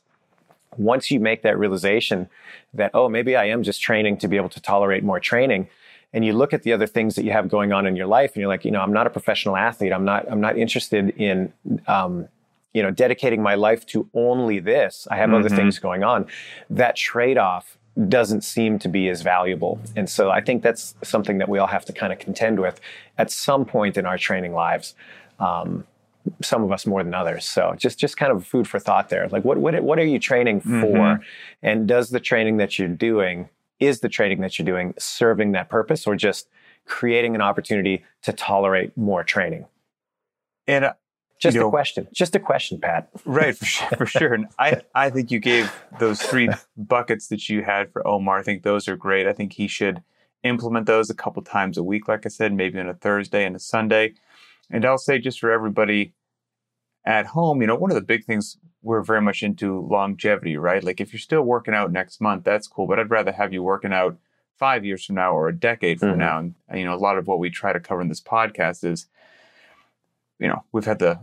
once 0.78 1.12
you 1.12 1.20
make 1.20 1.42
that 1.42 1.58
realization 1.58 2.30
that, 2.74 2.92
oh, 2.94 3.10
maybe 3.10 3.36
I 3.36 3.46
am 3.46 3.64
just 3.64 3.82
training 3.82 4.18
to 4.18 4.28
be 4.28 4.38
able 4.38 4.50
to 4.50 4.62
tolerate 4.62 5.04
more 5.04 5.20
training, 5.20 5.68
and 6.14 6.24
you 6.24 6.34
look 6.34 6.54
at 6.54 6.64
the 6.64 6.72
other 6.72 6.88
things 6.88 7.16
that 7.16 7.26
you 7.26 7.32
have 7.32 7.50
going 7.50 7.74
on 7.74 7.86
in 7.86 7.96
your 7.96 8.08
life, 8.08 8.32
and 8.34 8.42
you're 8.42 8.48
like, 8.48 8.64
you 8.64 8.72
know, 8.72 8.82
I'm 8.82 8.94
not 8.94 9.08
a 9.08 9.10
professional 9.10 9.58
athlete. 9.58 9.92
I'm 9.92 10.06
not. 10.06 10.26
I'm 10.32 10.40
not 10.40 10.58
interested 10.58 11.10
in 11.10 11.52
um, 11.88 12.28
you 12.78 12.84
know, 12.84 12.92
dedicating 12.92 13.42
my 13.42 13.56
life 13.56 13.88
to 13.88 14.08
only 14.14 14.60
this. 14.60 15.08
I 15.10 15.16
have 15.16 15.32
mm-hmm. 15.32 15.46
other 15.46 15.50
things 15.50 15.80
going 15.80 16.04
on. 16.04 16.28
That 16.70 16.96
trade 16.96 17.40
off 17.40 17.78
doesn't 18.08 18.44
seem 18.44 18.78
to 18.78 18.88
be 18.88 19.10
as 19.10 19.24
valuable. 19.24 19.80
And 19.96 20.08
so 20.08 20.30
I 20.30 20.42
think 20.42 20.62
that's 20.62 20.94
something 21.04 21.40
that 21.40 21.50
we 21.50 21.58
all 21.58 21.66
have 21.78 21.86
to 21.86 21.94
kind 21.94 22.14
of 22.14 22.20
contend 22.20 22.60
with 22.60 22.80
at 23.18 23.32
some 23.32 23.66
point 23.66 23.98
in 23.98 24.06
our 24.06 24.20
training 24.20 24.54
lives. 24.54 24.94
Um, 25.40 25.86
some 26.42 26.64
of 26.64 26.72
us 26.72 26.86
more 26.86 27.04
than 27.04 27.16
others. 27.16 27.46
So 27.46 27.74
just 27.78 27.98
just 27.98 28.18
kind 28.18 28.32
of 28.32 28.46
food 28.46 28.68
for 28.68 28.80
thought 28.80 29.10
there. 29.10 29.28
Like 29.30 29.44
what 29.44 29.58
what 29.58 29.82
what 29.82 29.98
are 29.98 30.06
you 30.06 30.20
training 30.20 30.62
for? 30.62 30.70
Mm-hmm. 30.70 31.24
And 31.64 31.88
does 31.88 32.12
the 32.12 32.20
training 32.20 32.58
that 32.58 32.78
you're 32.78 32.88
doing 33.10 33.50
is 33.80 34.02
the 34.02 34.10
training 34.10 34.42
that 34.42 34.60
you're 34.60 34.66
doing 34.66 34.94
serving 35.00 35.54
that 35.54 35.70
purpose 35.70 36.06
or 36.06 36.16
just 36.16 36.48
creating 36.86 37.34
an 37.34 37.42
opportunity 37.42 38.04
to 38.24 38.34
tolerate 38.34 38.96
more 38.98 39.24
training? 39.24 39.66
And 40.68 40.92
just 41.40 41.56
you 41.56 41.62
know, 41.62 41.68
a 41.68 41.70
question. 41.70 42.08
Just 42.14 42.36
a 42.36 42.40
question, 42.40 42.80
Pat. 42.80 43.10
right, 43.26 43.56
for 43.56 43.66
sure, 43.66 43.90
for 43.90 44.06
sure. 44.06 44.34
And 44.34 44.48
I, 44.58 44.82
I 44.96 45.10
think 45.10 45.32
you 45.32 45.40
gave 45.40 45.72
those 46.00 46.22
three 46.22 46.50
buckets 46.76 47.28
that 47.28 47.48
you 47.48 47.64
had 47.64 47.92
for 47.92 48.06
Omar. 48.08 48.40
I 48.40 48.44
think 48.44 48.64
those 48.64 48.88
are 48.88 48.96
great. 48.96 49.28
I 49.28 49.34
think 49.34 49.54
he 49.54 49.68
should 49.68 50.02
implement 50.44 50.86
those 50.86 51.10
a 51.10 51.16
couple 51.16 51.42
times 51.44 51.78
a 51.78 51.84
week, 51.84 52.08
like 52.08 52.26
I 52.26 52.30
said, 52.30 52.54
maybe 52.54 52.80
on 52.80 52.90
a 52.90 52.94
Thursday 52.94 53.46
and 53.46 53.56
a 53.56 53.60
Sunday. 53.60 54.14
And 54.70 54.84
I'll 54.86 54.98
say 54.98 55.20
just 55.20 55.40
for 55.40 55.52
everybody 55.52 56.14
at 57.06 57.28
home, 57.28 57.62
you 57.62 57.68
know, 57.68 57.76
one 57.76 57.92
of 57.92 57.96
the 57.96 58.02
big 58.02 58.26
things 58.26 58.58
we're 58.82 59.02
very 59.02 59.22
much 59.22 59.44
into 59.44 59.86
longevity, 59.88 60.58
right? 60.58 60.84
Like 60.84 61.00
if 61.00 61.14
you're 61.14 61.20
still 61.20 61.44
working 61.44 61.74
out 61.74 61.92
next 61.92 62.22
month, 62.22 62.44
that's 62.44 62.68
cool. 62.68 62.88
But 62.88 63.00
I'd 63.00 63.12
rather 63.12 63.32
have 63.32 63.54
you 63.54 63.64
working 63.64 63.94
out 63.94 64.18
five 64.58 64.84
years 64.84 65.06
from 65.06 65.16
now 65.16 65.34
or 65.34 65.48
a 65.48 65.56
decade 65.56 66.00
from 66.00 66.10
mm-hmm. 66.10 66.20
now. 66.20 66.40
And 66.40 66.56
you 66.74 66.86
know, 66.86 66.96
a 66.96 66.98
lot 66.98 67.18
of 67.18 67.28
what 67.28 67.40
we 67.40 67.50
try 67.50 67.74
to 67.74 67.80
cover 67.80 68.02
in 68.02 68.10
this 68.10 68.22
podcast 68.22 68.84
is 68.84 69.08
you 70.40 70.48
know, 70.48 70.64
we've 70.72 70.86
had 70.86 71.00
the 71.00 71.20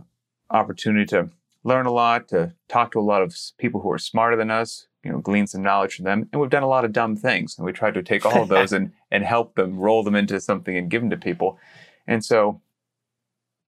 opportunity 0.49 1.05
to 1.07 1.29
learn 1.63 1.85
a 1.85 1.91
lot, 1.91 2.27
to 2.29 2.53
talk 2.67 2.91
to 2.91 2.99
a 2.99 3.01
lot 3.01 3.21
of 3.21 3.35
people 3.57 3.81
who 3.81 3.91
are 3.91 3.97
smarter 3.97 4.35
than 4.35 4.51
us, 4.51 4.87
you 5.03 5.11
know, 5.11 5.19
glean 5.19 5.47
some 5.47 5.63
knowledge 5.63 5.95
from 5.95 6.05
them. 6.05 6.29
And 6.31 6.39
we've 6.39 6.49
done 6.49 6.63
a 6.63 6.67
lot 6.67 6.85
of 6.85 6.93
dumb 6.93 7.15
things. 7.15 7.57
And 7.57 7.65
we 7.65 7.73
tried 7.73 7.95
to 7.95 8.03
take 8.03 8.25
all 8.25 8.43
of 8.43 8.49
those 8.49 8.71
and, 8.77 8.91
and 9.11 9.23
help 9.23 9.55
them 9.55 9.77
roll 9.77 10.03
them 10.03 10.15
into 10.15 10.39
something 10.39 10.77
and 10.77 10.89
give 10.89 11.01
them 11.01 11.09
to 11.09 11.17
people. 11.17 11.59
And 12.07 12.23
so, 12.23 12.61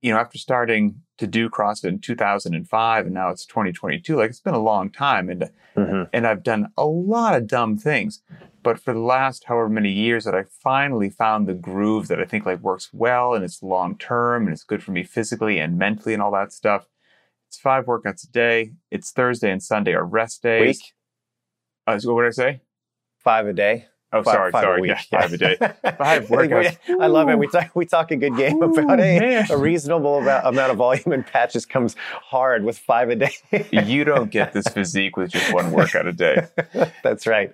you 0.01 0.13
know, 0.13 0.19
after 0.19 0.37
starting 0.37 1.01
to 1.17 1.25
do 1.25 1.49
CrossFit 1.49 1.89
in 1.89 1.99
2005 1.99 3.05
and 3.05 3.13
now 3.13 3.29
it's 3.29 3.45
2022, 3.45 4.15
like 4.15 4.29
it's 4.29 4.39
been 4.39 4.53
a 4.53 4.59
long 4.59 4.91
time. 4.91 5.29
And, 5.29 5.49
mm-hmm. 5.75 6.03
and 6.13 6.27
I've 6.27 6.43
done 6.43 6.71
a 6.77 6.85
lot 6.85 7.35
of 7.35 7.47
dumb 7.47 7.77
things. 7.77 8.21
But 8.67 8.81
for 8.81 8.93
the 8.93 8.99
last 8.99 9.45
however 9.45 9.69
many 9.69 9.93
years 9.93 10.25
that 10.25 10.35
I 10.35 10.43
finally 10.61 11.09
found 11.09 11.47
the 11.47 11.53
groove 11.53 12.09
that 12.09 12.19
I 12.19 12.25
think 12.25 12.45
like 12.45 12.59
works 12.59 12.89
well 12.91 13.33
and 13.33 13.45
it's 13.45 13.63
long 13.63 13.97
term 13.97 14.43
and 14.43 14.51
it's 14.51 14.65
good 14.65 14.83
for 14.83 14.91
me 14.91 15.03
physically 15.03 15.57
and 15.57 15.77
mentally 15.77 16.13
and 16.13 16.21
all 16.21 16.31
that 16.31 16.51
stuff. 16.51 16.85
It's 17.47 17.57
five 17.57 17.85
workouts 17.85 18.27
a 18.27 18.31
day. 18.33 18.73
It's 18.91 19.11
Thursday 19.11 19.51
and 19.51 19.63
Sunday 19.63 19.93
are 19.93 20.03
rest 20.03 20.43
days. 20.43 20.79
Week. 20.81 20.93
Uh, 21.87 21.97
so 21.97 22.13
what 22.13 22.23
did 22.23 22.27
I 22.27 22.31
say? 22.31 22.61
Five 23.19 23.47
a 23.47 23.53
day. 23.53 23.85
Oh, 24.13 24.23
five, 24.23 24.33
sorry, 24.33 24.51
five 24.51 24.63
sorry. 24.63 24.87
Yeah, 24.87 25.01
five 25.11 25.33
a 25.33 25.37
day. 25.37 25.57
Five 25.57 26.27
workouts. 26.27 26.77
I 27.01 27.07
love 27.07 27.27
it. 27.27 27.37
We 27.37 27.47
talk, 27.47 27.75
we 27.75 27.85
talk 27.85 28.09
a 28.11 28.15
good 28.15 28.37
game 28.37 28.63
Ooh, 28.63 28.73
about 28.73 29.01
a, 29.01 29.45
a 29.49 29.57
reasonable 29.57 30.19
amount, 30.19 30.47
amount 30.47 30.71
of 30.71 30.77
volume, 30.77 31.11
and 31.11 31.27
patches 31.27 31.65
comes 31.65 31.97
hard 31.97 32.63
with 32.63 32.77
five 32.77 33.09
a 33.09 33.17
day. 33.17 33.33
you 33.71 34.05
don't 34.05 34.31
get 34.31 34.53
this 34.53 34.65
physique 34.69 35.17
with 35.17 35.31
just 35.31 35.53
one 35.53 35.71
workout 35.71 36.07
a 36.07 36.13
day. 36.13 36.47
That's 37.03 37.27
right. 37.27 37.51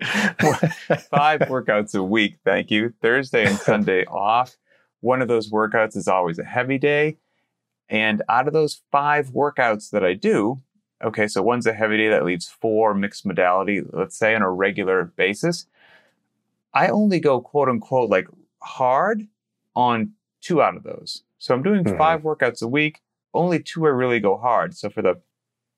five 1.09 1.41
workouts 1.41 1.95
a 1.95 2.03
week. 2.03 2.37
Thank 2.45 2.69
you. 2.69 2.93
Thursday 3.01 3.47
and 3.47 3.57
Sunday 3.57 4.05
off. 4.07 4.55
One 5.01 5.23
of 5.23 5.27
those 5.27 5.51
workouts 5.51 5.95
is 5.95 6.07
always 6.07 6.37
a 6.37 6.43
heavy 6.43 6.77
day. 6.77 7.17
And 7.89 8.21
out 8.29 8.47
of 8.47 8.53
those 8.53 8.81
five 8.91 9.31
workouts 9.31 9.89
that 9.89 10.03
I 10.03 10.13
do, 10.13 10.61
okay, 11.03 11.27
so 11.27 11.41
one's 11.41 11.65
a 11.65 11.73
heavy 11.73 11.97
day 11.97 12.09
that 12.09 12.23
leaves 12.23 12.47
four 12.47 12.93
mixed 12.93 13.25
modality, 13.25 13.81
let's 13.91 14.17
say 14.17 14.35
on 14.35 14.43
a 14.43 14.51
regular 14.51 15.03
basis. 15.03 15.65
I 16.73 16.88
only 16.88 17.19
go 17.19 17.39
quote 17.41 17.69
unquote 17.69 18.09
like 18.09 18.27
hard 18.62 19.27
on 19.75 20.13
two 20.41 20.62
out 20.62 20.75
of 20.75 20.83
those. 20.83 21.23
So 21.39 21.53
I'm 21.53 21.63
doing 21.63 21.83
mm-hmm. 21.83 21.97
five 21.97 22.21
workouts 22.21 22.62
a 22.62 22.67
week. 22.67 23.01
Only 23.33 23.62
two 23.62 23.86
I 23.86 23.89
really 23.89 24.19
go 24.19 24.38
hard. 24.38 24.75
So 24.75 24.89
for 24.89 25.01
the 25.01 25.21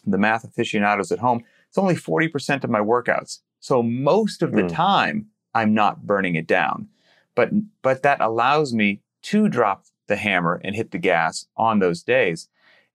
the 0.05 0.17
math 0.17 0.43
aficionados 0.43 1.11
at 1.11 1.19
home, 1.19 1.43
it's 1.67 1.79
only 1.79 1.95
40% 1.95 2.63
of 2.63 2.69
my 2.69 2.79
workouts. 2.79 3.39
So 3.59 3.81
most 3.81 4.43
of 4.43 4.51
the 4.51 4.61
mm. 4.61 4.71
time 4.71 5.27
I'm 5.55 5.73
not 5.73 6.05
burning 6.05 6.35
it 6.35 6.45
down. 6.45 6.89
But 7.33 7.49
but 7.81 8.03
that 8.03 8.21
allows 8.21 8.73
me 8.73 9.01
to 9.23 9.49
drop 9.49 9.85
the 10.07 10.15
hammer 10.15 10.61
and 10.63 10.75
hit 10.75 10.91
the 10.91 10.99
gas 10.99 11.47
on 11.57 11.79
those 11.79 12.03
days. 12.03 12.47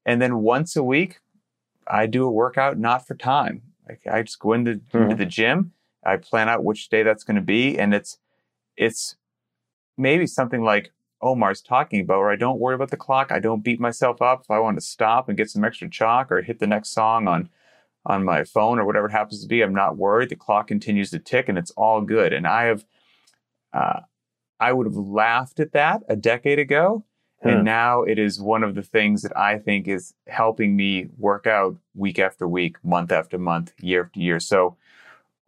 And 0.06 0.22
then 0.22 0.38
once 0.38 0.76
a 0.76 0.82
week, 0.82 1.18
I 1.86 2.06
do 2.06 2.24
a 2.24 2.30
workout 2.30 2.78
not 2.78 3.06
for 3.06 3.14
time. 3.14 3.62
Like 3.88 4.06
I 4.10 4.22
just 4.22 4.38
go 4.38 4.52
into, 4.52 4.74
mm-hmm. 4.74 4.98
into 5.02 5.16
the 5.16 5.26
gym 5.26 5.72
I 6.04 6.16
plan 6.16 6.48
out 6.48 6.64
which 6.64 6.88
day 6.88 7.02
that's 7.02 7.24
going 7.24 7.36
to 7.36 7.42
be, 7.42 7.78
and 7.78 7.94
it's 7.94 8.18
it's 8.76 9.16
maybe 9.96 10.26
something 10.26 10.62
like 10.62 10.92
Omar's 11.22 11.60
talking 11.60 12.00
about, 12.00 12.20
where 12.20 12.30
I 12.30 12.36
don't 12.36 12.58
worry 12.58 12.74
about 12.74 12.90
the 12.90 12.96
clock. 12.96 13.30
I 13.30 13.38
don't 13.38 13.62
beat 13.62 13.80
myself 13.80 14.22
up 14.22 14.42
if 14.42 14.50
I 14.50 14.58
want 14.58 14.78
to 14.78 14.84
stop 14.84 15.28
and 15.28 15.36
get 15.36 15.50
some 15.50 15.64
extra 15.64 15.90
chalk 15.90 16.32
or 16.32 16.42
hit 16.42 16.58
the 16.58 16.66
next 16.66 16.90
song 16.90 17.28
on 17.28 17.50
on 18.06 18.24
my 18.24 18.44
phone 18.44 18.78
or 18.78 18.86
whatever 18.86 19.06
it 19.06 19.12
happens 19.12 19.42
to 19.42 19.48
be. 19.48 19.60
I'm 19.60 19.74
not 19.74 19.98
worried. 19.98 20.30
The 20.30 20.36
clock 20.36 20.68
continues 20.68 21.10
to 21.10 21.18
tick, 21.18 21.48
and 21.48 21.58
it's 21.58 21.70
all 21.72 22.00
good. 22.00 22.32
And 22.32 22.46
I 22.46 22.64
have, 22.64 22.84
uh, 23.72 24.00
I 24.58 24.72
would 24.72 24.86
have 24.86 24.96
laughed 24.96 25.60
at 25.60 25.72
that 25.72 26.02
a 26.08 26.16
decade 26.16 26.58
ago. 26.58 27.04
And 27.42 27.58
hmm. 27.58 27.64
now 27.64 28.02
it 28.02 28.18
is 28.18 28.40
one 28.40 28.62
of 28.62 28.74
the 28.74 28.82
things 28.82 29.22
that 29.22 29.36
I 29.36 29.58
think 29.58 29.88
is 29.88 30.14
helping 30.26 30.76
me 30.76 31.08
work 31.16 31.46
out 31.46 31.76
week 31.94 32.18
after 32.18 32.46
week, 32.46 32.76
month 32.84 33.12
after 33.12 33.38
month, 33.38 33.72
year 33.80 34.04
after 34.04 34.20
year. 34.20 34.40
So 34.40 34.76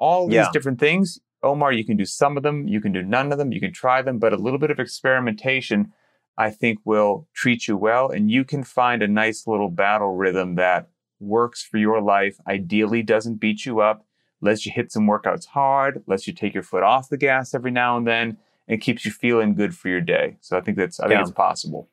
all 0.02 0.26
these 0.26 0.34
yeah. 0.34 0.50
different 0.52 0.80
things. 0.80 1.20
Omar, 1.44 1.72
you 1.72 1.84
can 1.84 1.96
do 1.96 2.04
some 2.04 2.36
of 2.36 2.42
them, 2.42 2.66
you 2.66 2.80
can 2.80 2.92
do 2.92 3.02
none 3.02 3.30
of 3.30 3.38
them, 3.38 3.52
you 3.52 3.60
can 3.60 3.72
try 3.72 4.02
them, 4.02 4.18
but 4.18 4.32
a 4.32 4.36
little 4.36 4.58
bit 4.58 4.70
of 4.70 4.80
experimentation, 4.80 5.92
I 6.36 6.50
think, 6.50 6.80
will 6.84 7.28
treat 7.34 7.68
you 7.68 7.76
well. 7.76 8.10
And 8.10 8.28
you 8.28 8.44
can 8.44 8.64
find 8.64 9.00
a 9.00 9.08
nice 9.08 9.46
little 9.46 9.70
battle 9.70 10.16
rhythm 10.16 10.56
that 10.56 10.88
works 11.20 11.62
for 11.62 11.78
your 11.78 12.02
life, 12.02 12.36
ideally 12.48 13.02
doesn't 13.04 13.36
beat 13.36 13.64
you 13.64 13.80
up, 13.80 14.04
lets 14.40 14.66
you 14.66 14.72
hit 14.72 14.90
some 14.90 15.06
workouts 15.06 15.46
hard, 15.46 16.02
lets 16.08 16.26
you 16.26 16.32
take 16.32 16.52
your 16.52 16.64
foot 16.64 16.82
off 16.82 17.08
the 17.08 17.16
gas 17.16 17.54
every 17.54 17.70
now 17.70 17.96
and 17.96 18.06
then, 18.06 18.38
and 18.66 18.80
keeps 18.80 19.04
you 19.04 19.12
feeling 19.12 19.54
good 19.54 19.76
for 19.76 19.88
your 19.88 20.00
day. 20.00 20.36
So 20.40 20.58
I 20.58 20.60
think 20.62 20.76
that's 20.76 20.98
I 20.98 21.04
think 21.04 21.18
yeah. 21.18 21.22
it's 21.22 21.30
possible. 21.30 21.88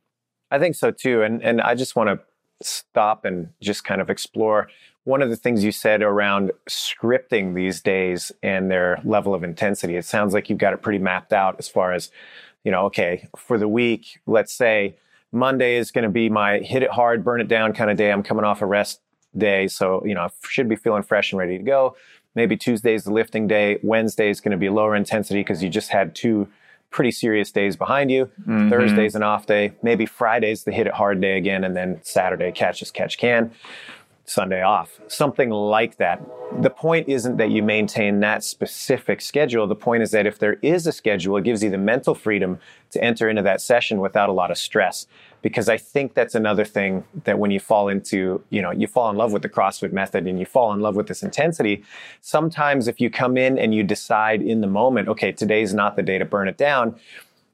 I 0.49 0.57
think 0.57 0.75
so 0.75 0.89
too. 0.89 1.21
And 1.21 1.43
and 1.43 1.61
I 1.61 1.75
just 1.75 1.95
want 1.95 2.09
to 2.09 2.19
stop 2.61 3.25
and 3.25 3.49
just 3.61 3.83
kind 3.83 4.01
of 4.01 4.09
explore 4.09 4.69
one 5.05 5.21
of 5.21 5.29
the 5.29 5.35
things 5.35 5.63
you 5.63 5.71
said 5.71 6.01
around 6.01 6.51
scripting 6.67 7.55
these 7.55 7.81
days 7.81 8.31
and 8.43 8.69
their 8.69 9.01
level 9.03 9.33
of 9.33 9.43
intensity. 9.43 9.95
It 9.95 10.05
sounds 10.05 10.33
like 10.33 10.49
you've 10.49 10.59
got 10.59 10.73
it 10.73 10.81
pretty 10.81 10.99
mapped 10.99 11.33
out 11.33 11.55
as 11.57 11.67
far 11.67 11.93
as, 11.93 12.11
you 12.63 12.71
know, 12.71 12.85
okay, 12.85 13.27
for 13.35 13.57
the 13.57 13.67
week, 13.67 14.19
let's 14.27 14.53
say 14.53 14.95
Monday 15.31 15.77
is 15.77 15.91
going 15.91 16.03
to 16.03 16.09
be 16.09 16.29
my 16.29 16.59
hit 16.59 16.83
it 16.83 16.91
hard, 16.91 17.23
burn 17.23 17.41
it 17.41 17.47
down 17.47 17.73
kind 17.73 17.89
of 17.89 17.97
day. 17.97 18.11
I'm 18.11 18.23
coming 18.23 18.45
off 18.45 18.61
a 18.61 18.65
rest 18.65 19.01
day. 19.37 19.67
So, 19.67 20.03
you 20.05 20.13
know, 20.13 20.21
I 20.21 20.29
should 20.47 20.67
be 20.67 20.75
feeling 20.75 21.03
fresh 21.03 21.31
and 21.31 21.39
ready 21.39 21.57
to 21.57 21.63
go. 21.63 21.95
maybe 22.35 22.55
Tuesday's 22.55 23.03
the 23.03 23.13
lifting 23.13 23.47
day, 23.47 23.79
Wednesday 23.83 24.29
is 24.29 24.41
going 24.41 24.51
to 24.51 24.57
be 24.57 24.69
lower 24.69 24.95
intensity 24.95 25.41
because 25.41 25.63
you 25.63 25.69
just 25.69 25.89
had 25.89 26.15
two 26.15 26.47
pretty 26.91 27.11
serious 27.11 27.51
days 27.51 27.75
behind 27.75 28.09
you. 28.11 28.29
Mhm. 28.47 28.69
Thursday's 28.69 29.15
an 29.15 29.23
off 29.23 29.45
day, 29.45 29.73
maybe 29.83 30.05
Friday's 30.05 30.63
the 30.63 30.71
hit 30.71 30.87
it 30.87 30.93
hard 30.93 31.21
day 31.21 31.37
again, 31.37 31.63
and 31.63 31.75
then 31.75 31.99
Saturday 32.01 32.51
catch 32.51 32.81
as 32.81 32.91
catch 32.91 33.17
can. 33.17 33.51
Sunday 34.25 34.61
off, 34.61 34.99
something 35.07 35.49
like 35.49 35.97
that. 35.97 36.21
The 36.61 36.69
point 36.69 37.09
isn't 37.09 37.37
that 37.37 37.49
you 37.49 37.63
maintain 37.63 38.19
that 38.19 38.43
specific 38.43 39.21
schedule. 39.21 39.65
The 39.65 39.75
point 39.75 40.03
is 40.03 40.11
that 40.11 40.27
if 40.27 40.37
there 40.37 40.57
is 40.61 40.85
a 40.85 40.91
schedule, 40.91 41.35
it 41.37 41.43
gives 41.43 41.63
you 41.63 41.71
the 41.71 41.79
mental 41.79 42.13
freedom 42.13 42.59
to 42.91 43.03
enter 43.03 43.27
into 43.27 43.41
that 43.41 43.59
session 43.59 43.99
without 43.99 44.29
a 44.29 44.31
lot 44.31 44.51
of 44.51 44.57
stress. 44.59 45.07
Because 45.41 45.69
I 45.69 45.77
think 45.77 46.15
that's 46.15 46.35
another 46.35 46.65
thing 46.65 47.05
that 47.23 47.39
when 47.39 47.49
you 47.49 47.59
fall 47.59 47.87
into, 47.87 48.43
you 48.49 48.61
know, 48.61 48.71
you 48.71 48.87
fall 48.87 49.09
in 49.09 49.15
love 49.15 49.31
with 49.31 49.41
the 49.41 49.49
CrossFit 49.49 49.93
method 49.93 50.27
and 50.27 50.37
you 50.37 50.45
fall 50.45 50.73
in 50.73 50.81
love 50.81 50.95
with 50.95 51.07
this 51.07 51.23
intensity, 51.23 51.83
sometimes 52.21 52.87
if 52.87 52.99
you 52.99 53.09
come 53.09 53.37
in 53.37 53.57
and 53.57 53.73
you 53.73 53.83
decide 53.83 54.41
in 54.41 54.59
the 54.59 54.67
moment, 54.67 55.07
okay, 55.07 55.31
today's 55.31 55.73
not 55.73 55.95
the 55.95 56.03
day 56.03 56.17
to 56.17 56.25
burn 56.25 56.47
it 56.49 56.57
down, 56.57 56.99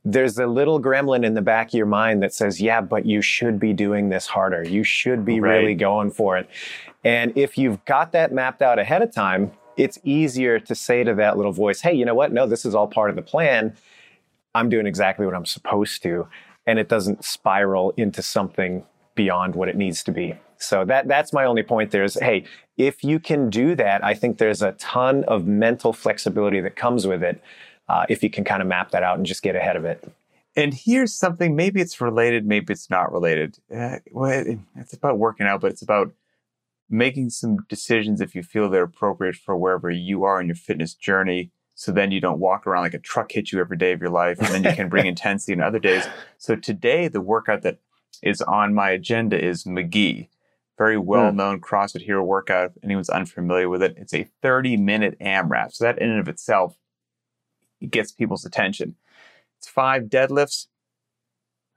there's 0.03 0.37
a 0.37 0.45
little 0.45 0.79
gremlin 0.81 1.25
in 1.25 1.33
the 1.33 1.41
back 1.41 1.67
of 1.67 1.73
your 1.73 1.85
mind 1.85 2.21
that 2.23 2.33
says, 2.33 2.61
yeah, 2.61 2.81
but 2.81 3.05
you 3.05 3.21
should 3.21 3.59
be 3.59 3.73
doing 3.73 4.09
this 4.09 4.27
harder. 4.27 4.63
You 4.63 4.83
should 4.83 5.25
be 5.25 5.39
Right. 5.39 5.57
really 5.57 5.75
going 5.75 6.11
for 6.11 6.37
it. 6.37 6.47
And 7.03 7.35
if 7.35 7.57
you've 7.57 7.83
got 7.85 8.11
that 8.13 8.31
mapped 8.31 8.61
out 8.61 8.79
ahead 8.79 9.01
of 9.01 9.11
time, 9.11 9.51
it's 9.77 9.99
easier 10.03 10.59
to 10.59 10.73
say 10.75 11.03
to 11.03 11.13
that 11.15 11.37
little 11.37 11.51
voice, 11.51 11.81
hey, 11.81 11.93
you 11.93 12.05
know 12.05 12.15
what? 12.15 12.31
No, 12.31 12.47
this 12.47 12.65
is 12.65 12.73
all 12.73 12.87
part 12.87 13.09
of 13.09 13.15
the 13.15 13.21
plan. 13.21 13.75
I'm 14.53 14.69
doing 14.69 14.87
exactly 14.87 15.25
what 15.25 15.35
I'm 15.35 15.45
supposed 15.45 16.01
to. 16.03 16.27
And 16.67 16.80
it 16.80 16.89
doesn't 16.89 17.23
spiral 17.23 17.91
into 17.97 18.21
something 18.21 18.84
beyond 19.13 19.56
what 19.56 19.69
it 19.69 19.75
needs 19.75 20.04
to 20.04 20.12
be. 20.12 20.36
So 20.58 20.86
that 20.86 21.08
that's 21.08 21.34
my 21.34 21.45
only 21.45 21.63
point 21.63 21.91
there 21.91 22.04
is 22.04 22.15
hey, 22.15 22.45
if 22.78 23.04
you 23.04 23.19
can 23.19 23.49
do 23.49 23.75
that, 23.75 24.04
I 24.04 24.13
think 24.13 24.38
there's 24.38 24.62
a 24.62 24.73
ton 24.73 25.23
of 25.25 25.45
mental 25.45 25.93
flexibility 25.93 26.62
that 26.62 26.75
comes 26.75 27.06
with 27.08 27.23
it 27.23 27.41
uh, 27.88 28.06
if 28.10 28.23
you 28.23 28.30
can 28.30 28.43
kind 28.43 28.62
of 28.62 28.67
map 28.67 28.91
that 28.91 29.04
out 29.04 29.17
and 29.17 29.25
just 29.25 29.41
get 29.41 29.56
ahead 29.56 29.75
of 29.75 29.86
it. 29.86 30.04
And 30.58 30.73
here's 30.73 31.13
something, 31.13 31.56
maybe 31.56 31.82
it's 31.82 31.99
related, 31.99 32.45
maybe 32.45 32.71
it's 32.71 32.89
not 32.89 33.12
related. 33.12 33.60
Uh, 33.73 33.97
well, 34.12 34.43
it's 34.78 34.93
about 34.93 35.19
working 35.19 35.47
out, 35.47 35.60
but 35.60 35.71
it's 35.71 35.82
about 35.82 36.13
making 36.89 37.30
some 37.30 37.58
decisions 37.67 38.21
if 38.21 38.36
you 38.36 38.43
feel 38.43 38.69
they're 38.69 38.84
appropriate 38.84 39.36
for 39.36 39.58
wherever 39.58 39.89
you 39.89 40.23
are 40.23 40.39
in 40.39 40.47
your 40.47 40.56
fitness 40.56 40.93
journey. 40.93 41.51
So 41.75 41.91
then 41.91 42.11
you 42.11 42.21
don't 42.21 42.39
walk 42.39 42.65
around 42.65 42.83
like 42.83 42.93
a 42.93 42.99
truck 42.99 43.31
hit 43.31 43.51
you 43.51 43.59
every 43.59 43.77
day 43.77 43.91
of 43.91 44.01
your 44.01 44.09
life, 44.09 44.39
and 44.39 44.47
then 44.47 44.63
you 44.63 44.73
can 44.73 44.89
bring 44.89 45.05
intensity 45.07 45.53
in 45.53 45.61
other 45.61 45.79
days. 45.79 46.07
So 46.38 46.55
today, 46.55 47.07
the 47.09 47.21
workout 47.21 47.61
that 47.63 47.79
is 48.23 48.41
on 48.41 48.73
my 48.73 48.91
agenda 48.91 49.43
is 49.43 49.65
McGhee. 49.65 50.29
Very 50.77 50.97
well 50.97 51.31
known 51.31 51.61
CrossFit 51.61 52.01
Hero 52.01 52.23
workout. 52.23 52.71
If 52.75 52.83
anyone's 52.83 53.09
unfamiliar 53.09 53.69
with 53.69 53.81
it, 53.81 53.95
it's 53.97 54.13
a 54.13 54.27
30 54.41 54.77
minute 54.77 55.17
AMRAP. 55.19 55.73
So 55.73 55.85
that 55.85 55.99
in 55.99 56.09
and 56.09 56.19
of 56.19 56.27
itself 56.27 56.75
gets 57.89 58.11
people's 58.11 58.45
attention. 58.45 58.95
It's 59.57 59.69
five 59.69 60.03
deadlifts. 60.03 60.67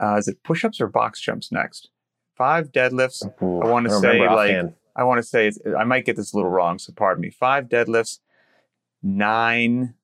Uh, 0.01 0.17
is 0.17 0.27
it 0.27 0.43
push 0.43 0.65
ups 0.65 0.81
or 0.81 0.89
box 0.89 1.21
jumps 1.21 1.53
next? 1.53 1.91
Five 2.37 2.73
deadlifts. 2.73 3.25
Ooh, 3.43 3.61
I 3.61 3.67
wanna 3.67 3.91
say, 3.91 4.21
like, 4.21 4.31
offhand. 4.31 4.75
I 4.99 5.05
want 5.05 5.19
to 5.19 5.23
say 5.23 5.47
it's, 5.47 5.61
I 5.79 5.85
might 5.85 6.05
get 6.05 6.17
this 6.17 6.33
a 6.33 6.37
little 6.37 6.51
wrong, 6.51 6.81
so 6.81 6.93
pardon 6.93 7.23
me. 7.23 7.31
Five 7.31 7.67
deadlifts, 7.67 8.19
nine 9.03 9.95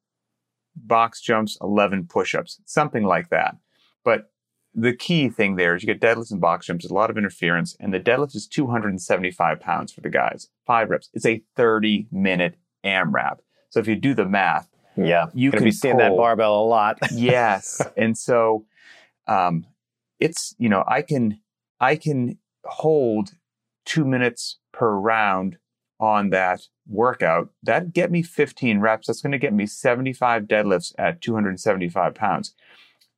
box 0.77 1.21
jumps, 1.21 1.57
11 1.61 2.07
push 2.07 2.35
ups, 2.35 2.61
something 2.65 3.05
like 3.05 3.31
that. 3.31 3.57
But 4.05 4.31
the 4.75 4.95
key 4.95 5.29
thing 5.29 5.57
there 5.57 5.77
is 5.77 5.83
you 5.83 5.87
get 5.87 6.01
deadlifts 6.01 6.33
and 6.33 6.41
box 6.41 6.67
jumps, 6.67 6.85
there's 6.85 6.91
a 6.91 6.95
lot 6.95 7.11
of 7.11 7.17
interference, 7.17 7.77
and 7.79 7.95
the 7.95 8.01
deadlift 8.01 8.35
is 8.35 8.47
275 8.47 9.61
pounds 9.61 9.93
for 9.93 10.01
the 10.01 10.11
guys. 10.11 10.49
Five 10.67 10.91
reps. 10.91 11.11
It's 11.15 11.27
a 11.27 11.43
30 11.57 12.09
minute 12.11 12.57
AMRAP. 12.85 13.39
So 13.71 13.81
if 13.81 13.87
you 13.87 13.97
do 13.97 14.15
the 14.15 14.27
math, 14.27 14.69
yeah, 14.97 15.27
you 15.35 15.51
can 15.51 15.65
be 15.65 15.73
seeing 15.73 15.97
that 15.99 16.17
barbell 16.17 16.63
a 16.63 16.67
lot. 16.67 16.99
yes 17.13 17.81
and 17.97 18.17
so 18.17 18.65
um 19.27 19.67
it's 20.21 20.55
you 20.59 20.69
know 20.69 20.85
i 20.87 21.03
can 21.03 21.41
i 21.81 21.97
can 21.97 22.39
hold 22.65 23.31
two 23.85 24.05
minutes 24.05 24.59
per 24.73 24.93
round 24.93 25.59
on 26.01 26.31
that 26.31 26.69
workout 26.87 27.51
that 27.63 27.93
get 27.93 28.11
me 28.11 28.23
15 28.23 28.81
reps 28.81 29.07
that's 29.07 29.23
going 29.23 29.33
to 29.33 29.39
get 29.39 29.53
me 29.53 29.67
75 29.67 30.45
deadlifts 30.45 30.93
at 30.99 31.21
275 31.21 32.15
pounds 32.15 32.55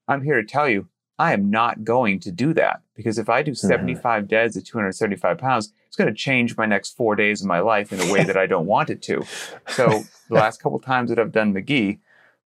i'm 0.07 0.23
here 0.23 0.41
to 0.41 0.47
tell 0.47 0.69
you 0.69 0.89
i 1.19 1.33
am 1.33 1.51
not 1.51 1.85
going 1.85 2.21
to 2.21 2.31
do 2.31 2.53
that 2.53 2.83
because 2.95 3.19
if 3.19 3.29
i 3.29 3.43
do 3.43 3.53
mm-hmm. 3.53 3.67
75 3.67 4.29
deads 4.29 4.57
at 4.57 4.65
275 4.65 5.39
pounds 5.39 5.73
it's 5.87 5.97
going 5.97 6.09
to 6.09 6.15
change 6.15 6.57
my 6.57 6.67
next 6.67 6.97
four 6.97 7.17
days 7.17 7.41
of 7.41 7.47
my 7.47 7.61
life 7.61 7.93
in 7.93 8.01
a 8.01 8.12
way 8.12 8.23
that 8.23 8.37
i 8.37 8.47
don't 8.47 8.67
want 8.67 8.91
it 8.91 9.03
to 9.03 9.25
so 9.69 10.05
the 10.29 10.35
last 10.35 10.62
couple 10.62 10.79
times 10.79 11.09
that 11.09 11.19
i've 11.19 11.33
done 11.33 11.55
mcghee 11.55 11.99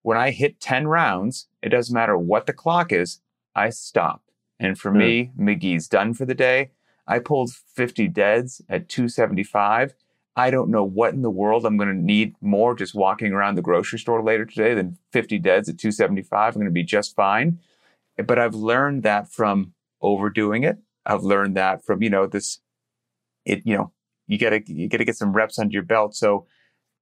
when 0.03 0.17
I 0.17 0.31
hit 0.31 0.61
10 0.61 0.89
rounds, 0.89 1.49
it 1.63 1.69
doesn't 1.69 1.95
matter 1.95 2.17
what 2.17 2.47
the 2.47 2.53
clock 2.53 2.93
is, 2.93 3.21
I 3.55 3.71
stop. 3.71 4.23
And 4.59 4.79
for 4.79 4.91
hmm. 4.91 4.99
me, 4.99 5.33
McGhee's 5.39 5.89
done 5.89 6.15
for 6.15 6.25
the 6.25 6.35
day. 6.35 6.71
I 7.07 7.19
pulled 7.19 7.53
50 7.53 8.09
deads 8.09 8.63
at 8.69 8.89
275. 8.89 9.95
I 10.41 10.51
don't 10.51 10.71
know 10.71 10.85
what 10.85 11.13
in 11.13 11.21
the 11.21 11.31
world 11.31 11.67
I'm 11.67 11.77
going 11.77 11.91
to 11.91 11.95
need 11.95 12.35
more 12.41 12.75
just 12.75 12.95
walking 12.95 13.33
around 13.33 13.57
the 13.57 13.63
grocery 13.63 13.99
store 13.99 14.23
later 14.23 14.47
today 14.47 14.73
than 14.73 14.97
50 15.13 15.39
deads 15.39 15.69
at 15.69 15.77
275. 15.77 16.55
I'm 16.55 16.59
going 16.59 16.65
to 16.65 16.73
be 16.73 16.83
just 16.83 17.15
fine. 17.15 17.59
But 18.17 18.39
I've 18.39 18.55
learned 18.55 19.03
that 19.03 19.31
from 19.31 19.75
overdoing 20.01 20.65
it. 20.65 20.79
I've 21.05 21.25
learned 21.25 21.57
that 21.57 21.85
from, 21.85 22.03
you 22.03 22.09
know, 22.09 22.27
this, 22.27 22.61
it, 23.45 23.61
you 23.67 23.77
know, 23.77 23.93
you 24.29 24.39
gotta, 24.39 24.63
you 24.67 24.89
gotta 24.89 25.05
get 25.05 25.17
some 25.17 25.35
reps 25.35 25.59
under 25.59 25.73
your 25.73 25.83
belt. 25.83 26.15
So 26.15 26.47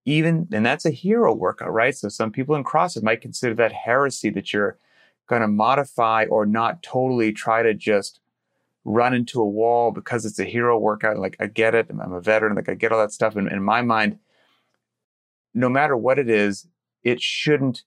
even, 0.04 0.48
and 0.52 0.66
that's 0.66 0.84
a 0.84 0.90
hero 0.90 1.32
workout, 1.32 1.72
right? 1.72 1.96
So 1.96 2.08
some 2.08 2.32
people 2.32 2.56
in 2.56 2.64
CrossFit 2.64 3.04
might 3.04 3.20
consider 3.20 3.54
that 3.54 3.72
heresy 3.72 4.30
that 4.30 4.52
you're 4.52 4.78
going 5.28 5.42
to 5.42 5.48
modify 5.48 6.24
or 6.24 6.44
not 6.44 6.82
totally 6.82 7.32
try 7.32 7.62
to 7.62 7.74
just 7.74 8.18
run 8.88 9.12
into 9.14 9.40
a 9.40 9.46
wall 9.48 9.90
because 9.92 10.24
it's 10.24 10.38
a 10.38 10.44
hero 10.44 10.78
workout. 10.78 11.18
Like, 11.18 11.36
I 11.38 11.46
get 11.46 11.74
it. 11.74 11.88
I'm 11.90 12.12
a 12.12 12.20
veteran. 12.20 12.56
Like, 12.56 12.68
I 12.68 12.74
get 12.74 12.90
all 12.90 12.98
that 13.00 13.12
stuff. 13.12 13.36
And 13.36 13.50
in 13.50 13.62
my 13.62 13.82
mind, 13.82 14.18
no 15.54 15.68
matter 15.68 15.96
what 15.96 16.18
it 16.18 16.28
is, 16.30 16.66
it 17.02 17.20
shouldn't, 17.20 17.84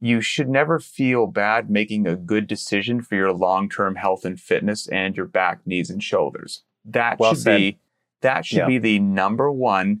you 0.00 0.20
should 0.20 0.48
never 0.48 0.78
feel 0.78 1.26
bad 1.26 1.70
making 1.70 2.06
a 2.06 2.16
good 2.16 2.46
decision 2.46 3.00
for 3.00 3.14
your 3.14 3.32
long 3.32 3.68
term 3.68 3.94
health 3.96 4.24
and 4.24 4.40
fitness 4.40 4.88
and 4.88 5.16
your 5.16 5.26
back, 5.26 5.66
knees, 5.66 5.88
and 5.90 6.02
shoulders. 6.02 6.64
That 6.84 7.18
Well 7.18 7.34
should 7.34 7.42
said. 7.42 7.56
be 7.58 7.78
that 8.20 8.46
should 8.46 8.58
Yeah. 8.58 8.66
be 8.66 8.78
the 8.78 8.98
number 9.00 9.52
one 9.52 10.00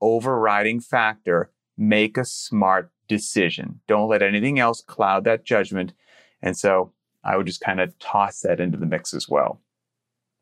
overriding 0.00 0.80
factor. 0.80 1.50
Make 1.76 2.16
a 2.16 2.24
smart 2.24 2.90
decision. 3.08 3.80
Don't 3.88 4.08
let 4.08 4.22
anything 4.22 4.58
else 4.60 4.80
cloud 4.80 5.24
that 5.24 5.44
judgment. 5.44 5.92
And 6.40 6.56
so 6.56 6.92
I 7.24 7.36
would 7.36 7.46
just 7.46 7.60
kind 7.60 7.80
of 7.80 7.98
toss 7.98 8.40
that 8.42 8.60
into 8.60 8.78
the 8.78 8.86
mix 8.86 9.12
as 9.12 9.28
well. 9.28 9.60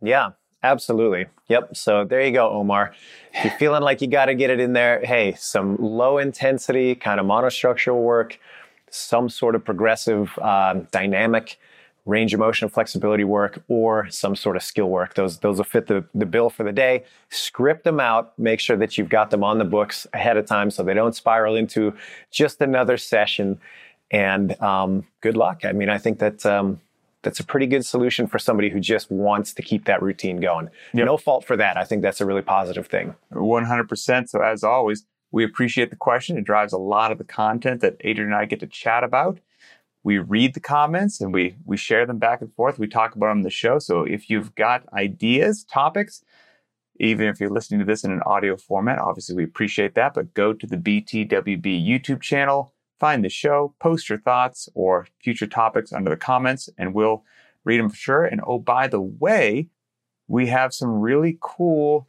Yeah, 0.03 0.31
absolutely. 0.63 1.27
Yep. 1.49 1.77
So 1.77 2.05
there 2.05 2.23
you 2.23 2.33
go, 2.33 2.51
Omar. 2.51 2.95
If 3.35 3.45
you're 3.45 3.53
feeling 3.55 3.83
like 3.83 4.01
you 4.01 4.09
got 4.09 4.27
to 4.27 4.35
get 4.35 4.51
it 4.51 4.61
in 4.61 4.73
there, 4.73 5.05
hey, 5.05 5.35
some 5.35 5.77
low 5.79 6.19
intensity 6.19 6.95
kind 6.95 7.21
of 7.21 7.27
monostructural 7.27 8.03
work, 8.03 8.39
some 8.91 9.29
sort 9.29 9.55
of 9.55 9.65
progressive 9.65 10.37
um, 10.39 10.87
dynamic 10.91 11.59
range 12.05 12.35
of 12.35 12.41
motion 12.41 12.69
flexibility 12.69 13.23
work 13.23 13.63
or 13.69 14.09
some 14.11 14.35
sort 14.35 14.57
of 14.57 14.63
skill 14.63 14.91
work. 14.91 15.15
Those 15.15 15.39
those 15.39 15.59
will 15.59 15.65
fit 15.65 15.87
the, 15.87 16.05
the 16.15 16.27
bill 16.27 16.51
for 16.51 16.65
the 16.65 16.73
day. 16.73 17.05
Script 17.31 17.85
them 17.85 18.01
out. 18.01 18.37
Make 18.39 18.59
sure 18.59 18.77
that 18.77 18.99
you've 18.99 19.09
got 19.09 19.31
them 19.31 19.45
on 19.45 19.59
the 19.59 19.65
books 19.65 20.07
ahead 20.13 20.37
of 20.37 20.47
time 20.47 20.71
so 20.71 20.83
they 20.83 20.95
don't 20.95 21.15
spiral 21.15 21.55
into 21.55 21.95
just 22.31 22.61
another 22.61 22.97
session. 22.97 23.61
And 24.11 24.61
um, 24.61 25.07
good 25.21 25.37
luck. 25.37 25.65
I 25.65 25.73
mean, 25.73 25.89
I 25.89 25.99
think 25.99 26.19
that 26.19 26.45
um, 26.45 26.81
that's 27.23 27.41
a 27.41 27.45
pretty 27.45 27.67
good 27.67 27.87
solution 27.87 28.27
for 28.27 28.39
somebody 28.39 28.69
who 28.69 28.81
just 28.81 29.11
wants 29.11 29.55
to 29.55 29.63
keep 29.63 29.85
that 29.85 30.03
routine 30.03 30.41
going. 30.41 30.69
Yep. 30.93 31.07
No 31.07 31.17
fault 31.17 31.45
for 31.45 31.57
that. 31.57 31.77
I 31.77 31.85
think 31.85 32.03
that's 32.03 32.21
a 32.21 32.27
really 32.27 32.43
positive 32.43 32.87
thing. 32.87 33.15
100%. 33.33 34.29
So, 34.29 34.43
as 34.43 34.65
always, 34.65 35.05
we 35.31 35.45
appreciate 35.45 35.91
the 35.91 35.97
question. 35.97 36.37
It 36.37 36.45
drives 36.45 36.73
a 36.73 36.79
lot 36.79 37.11
of 37.11 37.19
the 37.19 37.25
content 37.25 37.81
that 37.81 37.97
Adrian 38.01 38.33
and 38.33 38.41
I 38.41 38.45
get 38.45 38.61
to 38.61 38.67
chat 38.67 39.03
about. 39.03 39.39
We 40.05 40.19
read 40.19 40.55
the 40.55 40.61
comments 40.61 41.21
and 41.21 41.33
we 41.33 41.55
we 41.65 41.77
share 41.77 42.07
them 42.07 42.19
back 42.19 42.41
and 42.41 42.53
forth. 42.55 42.79
We 42.79 42.89
talk 42.89 43.15
about 43.15 43.29
them 43.29 43.39
on 43.39 43.43
the 43.43 43.51
show. 43.51 43.79
So 43.79 44.03
if 44.03 44.29
you've 44.29 44.55
got 44.57 44.85
ideas, 44.93 45.65
topics, 45.65 46.25
even 46.99 47.29
if 47.29 47.41
you're 47.41 47.51
listening 47.51 47.81
to 47.81 47.87
this 47.87 48.05
in 48.05 48.11
an 48.11 48.23
audio 48.27 48.57
format, 48.57 48.99
obviously 48.99 49.37
we 49.37 49.45
appreciate 49.45 49.95
that. 49.95 50.15
But 50.15 50.35
go 50.35 50.53
to 50.53 50.67
the 50.67 50.77
BTWB 50.77 51.87
YouTube 51.87 52.21
channel, 52.21 52.75
find 53.03 53.23
the 53.25 53.29
show, 53.29 53.75
post 53.81 54.09
your 54.09 54.21
thoughts 54.21 54.69
or 54.77 55.09
future 55.21 55.49
topics 55.49 55.93
under 55.93 56.09
the 56.09 56.17
comments, 56.17 56.69
and 56.79 56.95
we'll 56.95 57.25
read 57.65 57.81
them 57.81 57.89
for 57.89 57.97
sure. 57.97 58.25
And 58.25 58.41
oh, 58.47 58.61
by 58.61 58.87
the 58.87 59.01
way, 59.01 59.67
we 60.29 60.47
have 60.47 60.73
some 60.73 61.01
really 61.01 61.37
cool 61.41 62.07